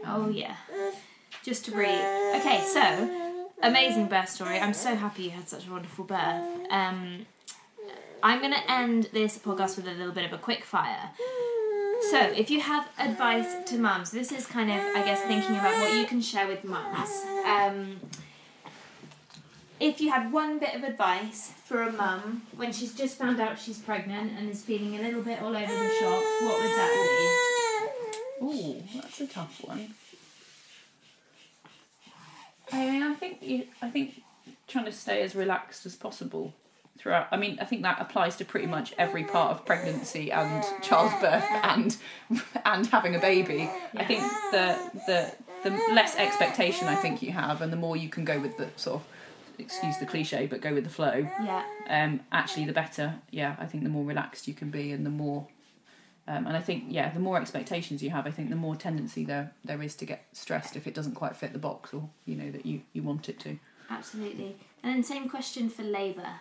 Oh 0.07 0.29
yeah. 0.29 0.57
Just 1.43 1.65
to 1.67 1.71
breathe. 1.71 1.91
Okay, 2.37 2.63
so 2.67 3.37
amazing 3.63 4.07
birth 4.07 4.29
story. 4.29 4.59
I'm 4.59 4.75
so 4.75 4.95
happy 4.95 5.25
you 5.25 5.31
had 5.31 5.49
such 5.49 5.67
a 5.67 5.71
wonderful 5.71 6.05
birth. 6.05 6.45
Um, 6.71 7.27
I'm 8.23 8.41
to 8.41 8.71
end 8.71 9.09
this 9.13 9.39
podcast 9.39 9.77
with 9.77 9.87
a 9.87 9.93
little 9.93 10.13
bit 10.13 10.25
of 10.25 10.33
a 10.33 10.39
quick 10.39 10.65
fire. 10.65 11.11
So, 12.11 12.19
if 12.19 12.51
you 12.51 12.61
have 12.61 12.89
advice 12.99 13.55
to 13.67 13.79
mums, 13.79 14.11
this 14.11 14.33
is 14.33 14.47
kind 14.47 14.71
of, 14.71 14.79
I 14.79 15.05
guess, 15.05 15.21
thinking 15.23 15.57
about 15.57 15.75
what 15.81 15.95
you 15.95 16.07
can 16.07 16.23
share 16.23 16.47
with 16.47 16.65
mums. 16.65 17.11
Um, 17.47 18.01
if 19.79 20.01
you 20.01 20.11
had 20.11 20.33
one 20.33 20.59
bit 20.59 20.75
of 20.75 20.83
advice 20.83 21.53
for 21.65 21.83
a 21.83 21.93
mum 21.93 22.43
when 22.57 22.73
she's 22.73 22.95
just 22.95 23.19
found 23.19 23.41
out 23.41 23.59
she's 23.59 23.79
pregnant 23.79 24.33
and 24.39 24.51
is 24.51 24.63
feeling 24.63 24.99
a 24.99 25.03
little 25.03 25.23
bit 25.23 25.41
all 25.41 25.57
over 25.57 25.61
the 25.61 25.91
shop, 26.01 26.23
what 26.43 26.61
would 26.61 26.71
that 26.71 27.47
be? 27.47 27.50
Ooh, 28.43 28.83
that's 28.95 29.21
a 29.21 29.27
tough 29.27 29.63
one. 29.65 29.95
I 32.73 32.91
mean, 32.91 33.03
I 33.03 33.15
think 33.15 33.43
you, 33.43 33.67
I 33.83 33.91
think 33.91 34.23
trying 34.69 34.85
to 34.85 34.93
stay 34.93 35.23
as 35.23 35.35
relaxed 35.35 35.85
as 35.87 35.97
possible 35.97 36.55
throughout. 36.99 37.29
I 37.33 37.37
mean, 37.37 37.59
I 37.61 37.65
think 37.65 37.83
that 37.83 38.01
applies 38.01 38.37
to 38.37 38.45
pretty 38.45 38.67
much 38.67 38.95
every 38.99 39.25
part 39.25 39.51
of 39.51 39.67
pregnancy 39.67 40.31
and 40.31 40.65
childbirth 40.83 41.45
and 41.63 41.97
and 42.65 42.87
having 42.87 43.15
a 43.17 43.19
baby. 43.19 43.69
I 43.97 44.05
think 44.05 44.23
the 44.53 44.79
the 45.07 45.33
the 45.65 45.71
less 45.93 46.17
expectation 46.17 46.89
I 46.89 46.95
think 46.95 47.23
you 47.23 47.33
have, 47.33 47.63
and 47.63 47.73
the 47.73 47.77
more 47.77 47.97
you 47.97 48.09
can 48.09 48.25
go 48.25 48.39
with 48.39 48.57
the 48.57 48.69
sort 48.77 48.97
of 48.97 49.07
excuse 49.59 49.97
the 49.99 50.07
cliche, 50.07 50.47
but 50.47 50.61
go 50.61 50.73
with 50.73 50.85
the 50.85 50.91
flow. 50.91 51.29
Yeah. 51.43 51.65
Um, 51.89 52.21
actually, 52.33 52.67
the 52.67 52.73
better. 52.73 53.15
Yeah, 53.31 53.57
I 53.59 53.67
think 53.67 53.83
the 53.83 53.91
more 53.91 54.05
relaxed 54.05 54.49
you 54.49 54.55
can 54.55 54.71
be, 54.71 54.93
and 54.93 55.05
the 55.05 55.11
more 55.11 55.47
um, 56.31 56.47
and 56.47 56.57
I 56.57 56.61
think, 56.61 56.85
yeah, 56.87 57.13
the 57.13 57.19
more 57.19 57.41
expectations 57.41 58.05
you 58.05 58.11
have, 58.11 58.25
I 58.25 58.31
think 58.31 58.51
the 58.51 58.57
more 58.57 58.77
tendency 58.77 59.25
there 59.25 59.53
there 59.65 59.83
is 59.83 59.97
to 59.97 60.05
get 60.05 60.27
stressed 60.33 60.77
if 60.77 60.87
it 60.87 60.95
doesn't 60.95 61.17
quite 61.17 61.35
fit 61.35 61.53
the 61.53 61.59
box 61.59 61.93
or 61.93 62.09
you 62.25 62.37
know 62.37 62.53
that 62.53 62.65
you 62.65 62.83
you 62.93 63.03
want 63.03 63.29
it 63.29 63.41
to. 63.41 63.59
Absolutely. 63.91 64.57
And 64.85 64.95
then 64.95 65.03
same 65.03 65.29
question 65.29 65.69
for 65.69 65.83
labour. 65.83 66.35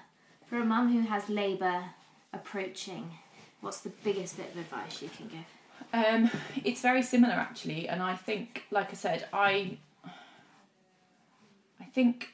For 0.47 0.57
a 0.57 0.65
mum 0.65 0.93
who 0.93 1.07
has 1.07 1.27
labour 1.27 1.85
approaching, 2.31 3.13
what's 3.61 3.81
the 3.81 3.89
biggest 4.03 4.37
bit 4.37 4.51
of 4.51 4.57
advice 4.59 5.01
you 5.01 5.09
can 5.09 5.27
give? 5.27 5.47
Um, 5.91 6.29
it's 6.63 6.81
very 6.81 7.01
similar 7.01 7.33
actually, 7.33 7.89
and 7.89 8.03
I 8.03 8.15
think, 8.15 8.65
like 8.69 8.91
I 8.91 8.93
said, 8.93 9.27
I 9.33 9.79
I 11.81 11.85
think 11.85 12.33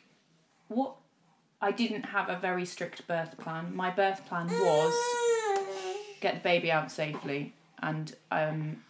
what 0.68 0.96
I 1.62 1.72
didn't 1.72 2.08
have 2.08 2.28
a 2.28 2.38
very 2.38 2.66
strict 2.66 3.08
birth 3.08 3.38
plan. 3.38 3.74
My 3.74 3.92
birth 3.92 4.26
plan 4.26 4.48
was 4.48 4.94
get 6.22 6.36
the 6.36 6.40
baby 6.42 6.72
out 6.72 6.92
safely 6.92 7.54
and 7.82 8.16
um, 8.32 8.84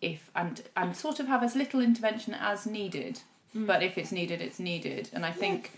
if 0.00 0.30
and 0.34 0.62
and 0.76 0.96
sort 0.96 1.20
of 1.20 1.26
have 1.26 1.42
as 1.42 1.54
little 1.54 1.80
intervention 1.80 2.34
as 2.34 2.66
needed. 2.66 3.20
But 3.56 3.84
if 3.84 3.96
it's 3.96 4.10
needed, 4.10 4.40
it's 4.40 4.58
needed. 4.58 5.10
And 5.12 5.24
I 5.24 5.30
think 5.30 5.70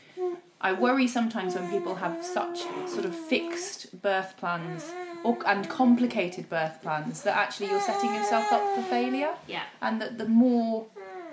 I 0.61 0.73
worry 0.73 1.07
sometimes 1.07 1.55
when 1.55 1.71
people 1.71 1.97
have 1.97 2.25
such 2.25 2.61
sort 2.89 3.05
of 3.05 3.15
fixed 3.15 4.01
birth 4.01 4.35
plans 4.39 4.91
or, 5.23 5.37
and 5.47 5.69
complicated 5.69 6.49
birth 6.49 6.81
plans 6.81 7.23
that 7.23 7.37
actually 7.37 7.69
you're 7.69 7.81
setting 7.81 8.15
yourself 8.15 8.51
up 8.51 8.75
for 8.75 8.83
failure. 8.83 9.35
Yeah. 9.47 9.65
And 9.83 10.01
that 10.01 10.17
the 10.17 10.27
more, 10.27 10.87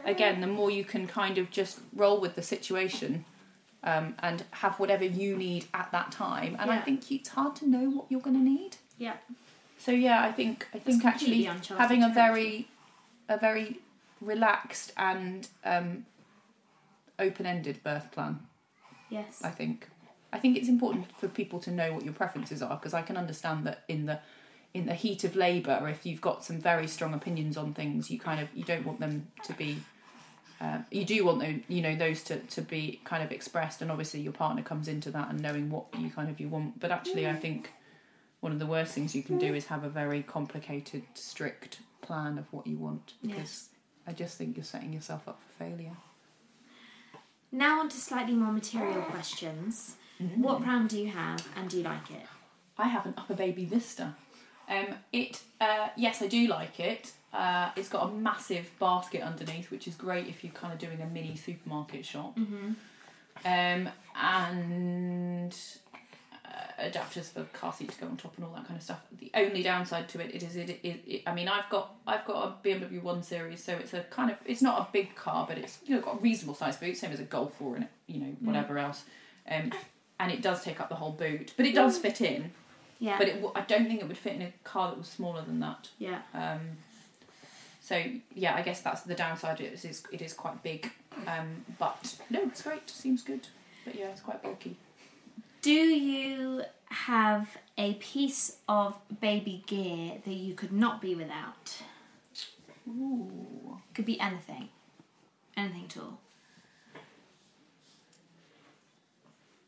again, 0.04 0.42
the 0.42 0.48
more 0.48 0.70
you 0.70 0.84
can 0.84 1.08
kind 1.08 1.38
of 1.38 1.50
just 1.50 1.80
roll 1.96 2.20
with 2.20 2.36
the 2.36 2.42
situation 2.42 3.24
um, 3.84 4.16
and 4.20 4.44
have 4.52 4.80
whatever 4.80 5.06
you 5.06 5.38
need 5.38 5.66
at 5.74 5.89
that 5.94 6.12
time. 6.12 6.58
And 6.60 6.70
I 6.70 6.80
think 6.80 7.10
it's 7.10 7.30
hard 7.30 7.56
to 7.58 7.70
know 7.70 7.89
what 7.89 8.06
you're 8.10 8.22
going 8.22 8.38
to 8.38 8.44
need. 8.44 8.76
Yeah. 8.98 9.16
So 9.84 9.91
yeah, 9.91 10.24
I 10.24 10.32
think 10.32 10.65
I 10.74 10.80
think 10.80 11.04
actually 11.04 11.43
having 11.43 12.04
a 12.04 12.10
very 12.10 12.69
a 13.28 13.38
very 13.38 13.80
relaxed 14.22 14.93
and 14.96 15.46
um, 15.65 16.06
open-ended 17.19 17.84
birth 17.84 18.10
plan. 18.13 18.39
Yes. 19.10 19.41
I 19.43 19.50
think 19.50 19.89
I 20.32 20.39
think 20.39 20.56
it's 20.56 20.69
important 20.69 21.08
for 21.19 21.28
people 21.28 21.60
to 21.60 21.72
know 21.72 21.91
what 21.91 22.06
your 22.06 22.13
preferences 22.13 22.62
are 22.62 22.78
because 22.78 22.93
I 22.93 23.02
can 23.02 23.17
understand 23.17 23.65
that 23.67 23.84
in 23.89 24.06
the 24.06 24.19
in 24.74 24.86
the 24.86 24.93
heat 24.93 25.26
of 25.26 25.36
labour, 25.36 25.86
if 25.89 26.06
you've 26.06 26.22
got 26.22 26.46
some 26.46 26.60
very 26.60 26.88
strong 26.88 27.13
opinions 27.13 27.58
on 27.58 27.74
things, 27.74 28.10
you 28.10 28.17
kind 28.17 28.39
of 28.39 28.48
you 28.56 28.63
don't 28.63 28.86
want 28.86 29.02
them 29.02 29.28
to 29.43 29.54
be. 29.54 29.80
Um, 30.62 30.86
you 30.91 31.04
do 31.04 31.26
want 31.26 31.41
those, 31.41 31.60
you 31.67 31.82
know, 31.82 31.93
those 31.93 32.24
to, 32.24 32.38
to 32.38 32.62
be 32.62 33.02
kind 33.04 33.22
of 33.22 33.34
expressed, 33.34 33.82
and 33.82 33.91
obviously 33.91 34.22
your 34.22 34.32
partner 34.32 34.63
comes 34.63 34.88
into 34.88 35.12
that 35.12 35.30
and 35.30 35.41
knowing 35.41 35.69
what 35.69 35.88
you 36.00 36.10
kind 36.10 36.30
of 36.30 36.39
you 36.39 36.48
want. 36.48 36.80
But 36.80 36.89
actually, 36.89 37.28
I 37.28 37.36
think 37.36 37.69
one 38.43 38.51
of 38.51 38.60
the 38.60 38.65
worst 38.65 38.93
things 38.93 39.15
you 39.15 39.23
can 39.23 39.38
do 39.38 39.56
is 39.56 39.67
have 39.67 39.86
a 39.86 39.89
very 39.89 40.21
complicated, 40.21 41.03
strict 41.13 41.79
plan 42.01 42.38
of 42.38 42.51
what 42.51 42.67
you 42.67 42.77
want 42.77 43.13
because 43.21 43.38
Yes. 43.38 43.69
I 44.06 44.12
just 44.12 44.38
think 44.38 44.58
you're 44.58 44.65
setting 44.65 44.91
yourself 44.91 45.29
up 45.29 45.39
for 45.41 45.63
failure. 45.63 45.95
Now 47.53 47.79
on 47.79 47.88
to 47.88 47.95
slightly 47.95 48.34
more 48.34 48.51
material 48.51 49.01
questions. 49.03 49.95
What 50.36 50.62
brand 50.62 50.89
do 50.89 50.99
you 50.99 51.10
have 51.10 51.47
and 51.56 51.69
do 51.69 51.77
you 51.77 51.84
like 51.84 52.12
it? 52.12 52.25
I 52.77 52.89
have 52.89 53.06
an 53.06 53.13
UPPAbaby 53.13 53.65
Vista. 53.67 54.13
Um, 54.67 54.88
it 55.13 55.41
uh, 55.62 55.88
yes, 55.95 56.21
I 56.21 56.27
do 56.27 56.47
like 56.47 56.82
it. 56.82 57.13
Uh, 57.32 57.69
it's 57.77 57.88
got 57.88 58.10
a 58.10 58.12
massive 58.12 58.69
basket 58.77 59.21
underneath, 59.21 59.71
which 59.71 59.88
is 59.88 59.95
great 59.95 60.27
if 60.27 60.43
you're 60.43 60.53
kind 60.53 60.73
of 60.73 60.79
doing 60.79 61.01
a 61.01 61.06
mini 61.06 61.38
supermarket 61.38 62.06
shop. 62.06 62.38
Mm-hmm. 62.38 62.73
Um, 63.45 63.89
and 64.15 65.56
adapters 66.80 67.32
for 67.32 67.44
car 67.58 67.74
seat 67.74 67.92
to 67.92 68.00
go 68.00 68.08
on 68.08 68.18
top 68.18 68.34
and 68.38 68.46
all 68.46 68.54
that 68.54 68.66
kind 68.68 68.78
of 68.78 68.84
stuff. 68.84 69.02
The 69.20 69.32
only 69.34 69.64
downside 69.64 70.10
to 70.10 70.20
it, 70.20 70.34
it 70.34 70.44
is 70.44 70.56
it, 70.56 70.70
it, 70.70 71.02
it 71.06 71.24
I 71.28 71.34
mean 71.34 71.48
I've 71.48 71.70
got 71.70 71.96
I've 72.08 72.26
got 72.26 72.46
a 72.64 72.68
BMW 72.68 73.02
One 73.02 73.24
Series, 73.24 73.64
so 73.64 73.74
it's 73.74 73.94
a 73.94 74.02
kind 74.02 74.32
of 74.32 74.38
it's 74.46 74.62
not 74.62 74.80
a 74.80 74.88
big 74.92 75.16
car, 75.16 75.46
but 75.48 75.58
it's 75.58 75.80
you 75.86 75.96
know 75.96 76.02
got 76.02 76.16
a 76.16 76.20
reasonable 76.20 76.56
size 76.56 76.78
boot, 76.78 76.98
same 76.98 77.12
as 77.12 77.20
a 77.20 77.24
Golf 77.24 77.62
or 77.62 77.76
an, 77.76 77.88
you 78.08 78.20
know 78.20 78.36
whatever 78.42 78.78
else, 78.78 79.04
um, 79.50 79.72
and 80.20 80.32
it 80.32 80.42
does 80.42 80.64
take 80.64 80.80
up 80.80 80.90
the 80.90 80.96
whole 80.96 81.12
boot, 81.12 81.54
but 81.58 81.66
it 81.66 81.76
does 81.76 81.98
fit 81.98 82.22
in. 82.22 82.52
Yeah. 83.00 83.18
But 83.18 83.28
it, 83.28 83.44
I 83.56 83.62
don't 83.62 83.88
think 83.88 84.02
it 84.02 84.08
would 84.08 84.18
fit 84.18 84.36
in 84.36 84.42
a 84.44 84.54
car 84.64 84.90
that 84.90 84.98
was 84.98 85.08
smaller 85.08 85.42
than 85.42 85.60
that. 85.60 85.90
yeah. 86.00 86.22
Um, 86.34 86.62
so 87.82 88.02
yeah, 88.34 88.56
I 88.56 88.62
guess 88.62 88.80
that's 88.82 89.02
the 89.02 89.14
downside. 89.14 89.60
It 89.60 89.74
is 89.84 90.04
it 90.12 90.22
is 90.22 90.34
quite 90.34 90.64
big, 90.64 90.90
um, 91.28 91.66
but 91.78 92.16
no, 92.30 92.42
it's 92.44 92.62
great. 92.62 92.90
Seems 92.90 93.22
good, 93.24 93.48
but 93.84 93.96
yeah, 93.96 94.06
it's 94.06 94.22
quite 94.22 94.42
bulky. 94.42 94.78
Do 95.63 95.71
you 95.71 96.63
have 96.89 97.56
a 97.78 97.93
piece 97.93 98.58
of 98.67 98.97
baby 99.21 99.63
gear 99.65 100.15
that 100.26 100.34
you 100.34 100.56
could 100.56 100.73
not 100.73 100.99
be 100.99 101.15
without? 101.15 101.82
Ooh. 102.86 103.78
Could 103.93 104.06
be 104.06 104.19
anything. 104.19 104.67
Anything 105.56 105.86
at 105.86 105.97
all. 105.97 106.19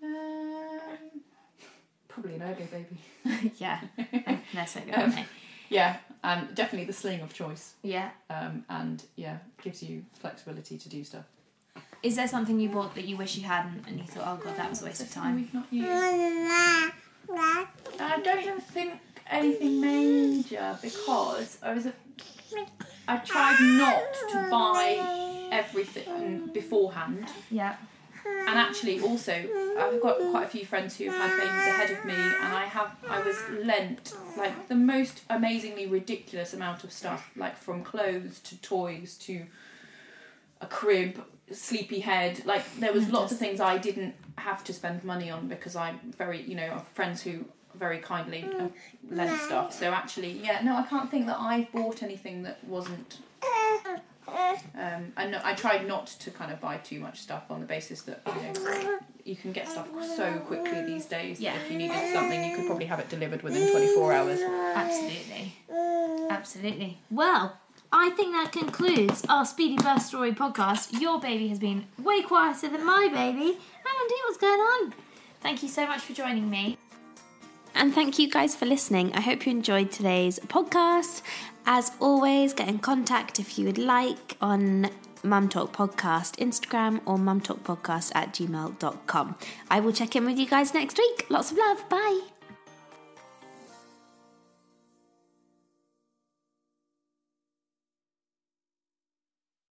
Um, 0.03 1.21
probably 2.09 2.35
an 2.35 2.41
Ergobaby. 2.41 3.51
yeah. 3.57 3.79
So 4.65 4.81
good. 4.81 4.95
Um, 4.95 4.99
aren't 4.99 5.15
they? 5.15 5.25
Yeah, 5.69 5.95
and 6.25 6.53
definitely 6.53 6.87
the 6.87 6.93
sling 6.93 7.21
of 7.21 7.33
choice. 7.33 7.75
Yeah. 7.83 8.09
Um, 8.29 8.65
and 8.67 9.01
yeah, 9.15 9.37
gives 9.63 9.81
you 9.81 10.03
flexibility 10.19 10.77
to 10.77 10.89
do 10.89 11.05
stuff. 11.05 11.23
Is 12.05 12.15
there 12.15 12.27
something 12.27 12.59
you 12.59 12.69
bought 12.69 12.93
that 12.93 13.05
you 13.05 13.17
wish 13.17 13.35
you 13.35 13.45
hadn't 13.45 13.87
and 13.87 13.97
you 13.97 14.05
thought, 14.05 14.25
oh 14.27 14.37
god, 14.43 14.55
that 14.57 14.69
was 14.69 14.83
a 14.83 14.85
waste 14.85 15.01
of 15.01 15.11
time? 15.11 15.37
We've 15.37 15.51
not 15.51 15.65
used. 15.71 15.89
I 15.89 16.91
don't 18.23 18.63
think 18.63 18.99
anything 19.27 19.81
major 19.81 20.77
because 20.83 21.57
I 21.63 21.73
was 21.73 21.87
a. 21.87 21.93
I 23.07 23.17
tried 23.17 23.57
not 23.59 24.03
to 24.33 24.47
buy 24.51 25.49
everything 25.51 26.45
beforehand, 26.53 27.25
Yeah. 27.49 27.75
and 28.23 28.59
actually 28.59 28.99
also 29.01 29.33
I've 29.79 29.99
got 29.99 30.19
quite 30.29 30.45
a 30.45 30.49
few 30.49 30.63
friends 30.63 30.95
who've 30.97 31.11
had 31.11 31.31
babies 31.31 31.67
ahead 31.73 31.89
of 31.89 32.05
me, 32.05 32.13
and 32.13 32.53
I 32.53 32.65
have 32.65 32.95
I 33.09 33.23
was 33.23 33.35
lent 33.63 34.13
like 34.37 34.67
the 34.67 34.75
most 34.75 35.23
amazingly 35.27 35.87
ridiculous 35.87 36.53
amount 36.53 36.83
of 36.83 36.91
stuff, 36.91 37.31
like 37.35 37.57
from 37.57 37.83
clothes 37.83 38.39
to 38.41 38.61
toys 38.61 39.15
to 39.21 39.47
a 40.61 40.67
crib, 40.67 41.19
sleepy 41.51 41.99
head. 41.99 42.45
Like 42.45 42.63
there 42.79 42.93
was 42.93 43.09
lots 43.09 43.31
of 43.31 43.37
things 43.37 43.59
I 43.59 43.77
didn't 43.77 44.15
have 44.37 44.63
to 44.65 44.73
spend 44.73 45.03
money 45.03 45.29
on 45.29 45.47
because 45.47 45.75
I'm 45.75 45.99
very 46.17 46.41
you 46.41 46.55
know 46.55 46.63
I 46.63 46.69
have 46.75 46.87
friends 46.89 47.21
who 47.21 47.45
very 47.75 47.99
kindly 47.99 48.43
uh, 48.57 48.67
lent 49.09 49.39
stuff. 49.41 49.73
So 49.73 49.91
actually, 49.91 50.31
yeah, 50.31 50.61
no, 50.63 50.75
I 50.77 50.83
can't 50.83 51.11
think 51.11 51.25
that 51.27 51.37
i've 51.39 51.71
bought 51.71 52.03
anything 52.03 52.43
that 52.43 52.63
wasn't. 52.63 53.19
Um, 54.27 55.13
and 55.17 55.31
no, 55.31 55.39
I 55.43 55.53
tried 55.53 55.87
not 55.87 56.07
to 56.07 56.31
kind 56.31 56.51
of 56.51 56.59
buy 56.59 56.77
too 56.77 56.99
much 56.99 57.19
stuff 57.21 57.43
on 57.49 57.59
the 57.59 57.67
basis 57.67 58.01
that 58.03 58.21
you 58.25 58.63
know 58.63 58.99
you 59.23 59.35
can 59.35 59.51
get 59.51 59.67
stuff 59.69 59.87
so 60.15 60.39
quickly 60.47 60.83
these 60.83 61.05
days. 61.05 61.39
Yeah. 61.39 61.55
If 61.55 61.71
you 61.71 61.77
needed 61.77 62.11
something, 62.13 62.43
you 62.43 62.55
could 62.55 62.65
probably 62.65 62.85
have 62.85 62.99
it 62.99 63.09
delivered 63.09 63.43
within 63.43 63.69
twenty 63.71 63.93
four 63.93 64.13
hours. 64.13 64.39
Absolutely. 64.41 65.53
Absolutely. 66.29 66.97
Well, 67.11 67.57
I 67.97 68.09
think 68.09 68.33
that 68.33 68.51
concludes 68.51 69.25
our 69.29 69.45
Speedy 69.45 69.81
Birth 69.81 70.01
Story 70.01 70.33
podcast. 70.33 70.99
Your 70.99 71.17
baby 71.17 71.47
has 71.47 71.59
been 71.59 71.85
way 71.97 72.23
quieter 72.23 72.67
than 72.67 72.85
my 72.85 73.07
baby. 73.07 73.45
Andy, 73.45 74.15
what's 74.25 74.37
going 74.37 74.59
on? 74.59 74.93
Thank 75.39 75.63
you 75.63 75.69
so 75.69 75.87
much 75.87 76.01
for 76.01 76.11
joining 76.11 76.49
me. 76.49 76.77
And 77.73 77.95
thank 77.95 78.19
you 78.19 78.29
guys 78.29 78.53
for 78.53 78.65
listening. 78.65 79.13
I 79.13 79.21
hope 79.21 79.45
you 79.45 79.51
enjoyed 79.53 79.93
today's 79.93 80.39
podcast. 80.39 81.21
As 81.65 81.93
always, 82.01 82.51
get 82.51 82.67
in 82.67 82.79
contact 82.79 83.39
if 83.39 83.57
you 83.57 83.65
would 83.65 83.77
like 83.77 84.35
on 84.41 84.89
Mum 85.23 85.47
Talk 85.47 85.71
Podcast 85.71 86.35
Instagram 86.35 86.99
or 87.05 87.15
mumtalkpodcast 87.17 88.11
at 88.13 88.33
gmail.com. 88.33 89.35
I 89.71 89.79
will 89.79 89.93
check 89.93 90.17
in 90.17 90.25
with 90.25 90.37
you 90.37 90.47
guys 90.47 90.73
next 90.73 90.97
week. 90.97 91.27
Lots 91.29 91.51
of 91.51 91.57
love. 91.57 91.87
Bye. 91.87 92.34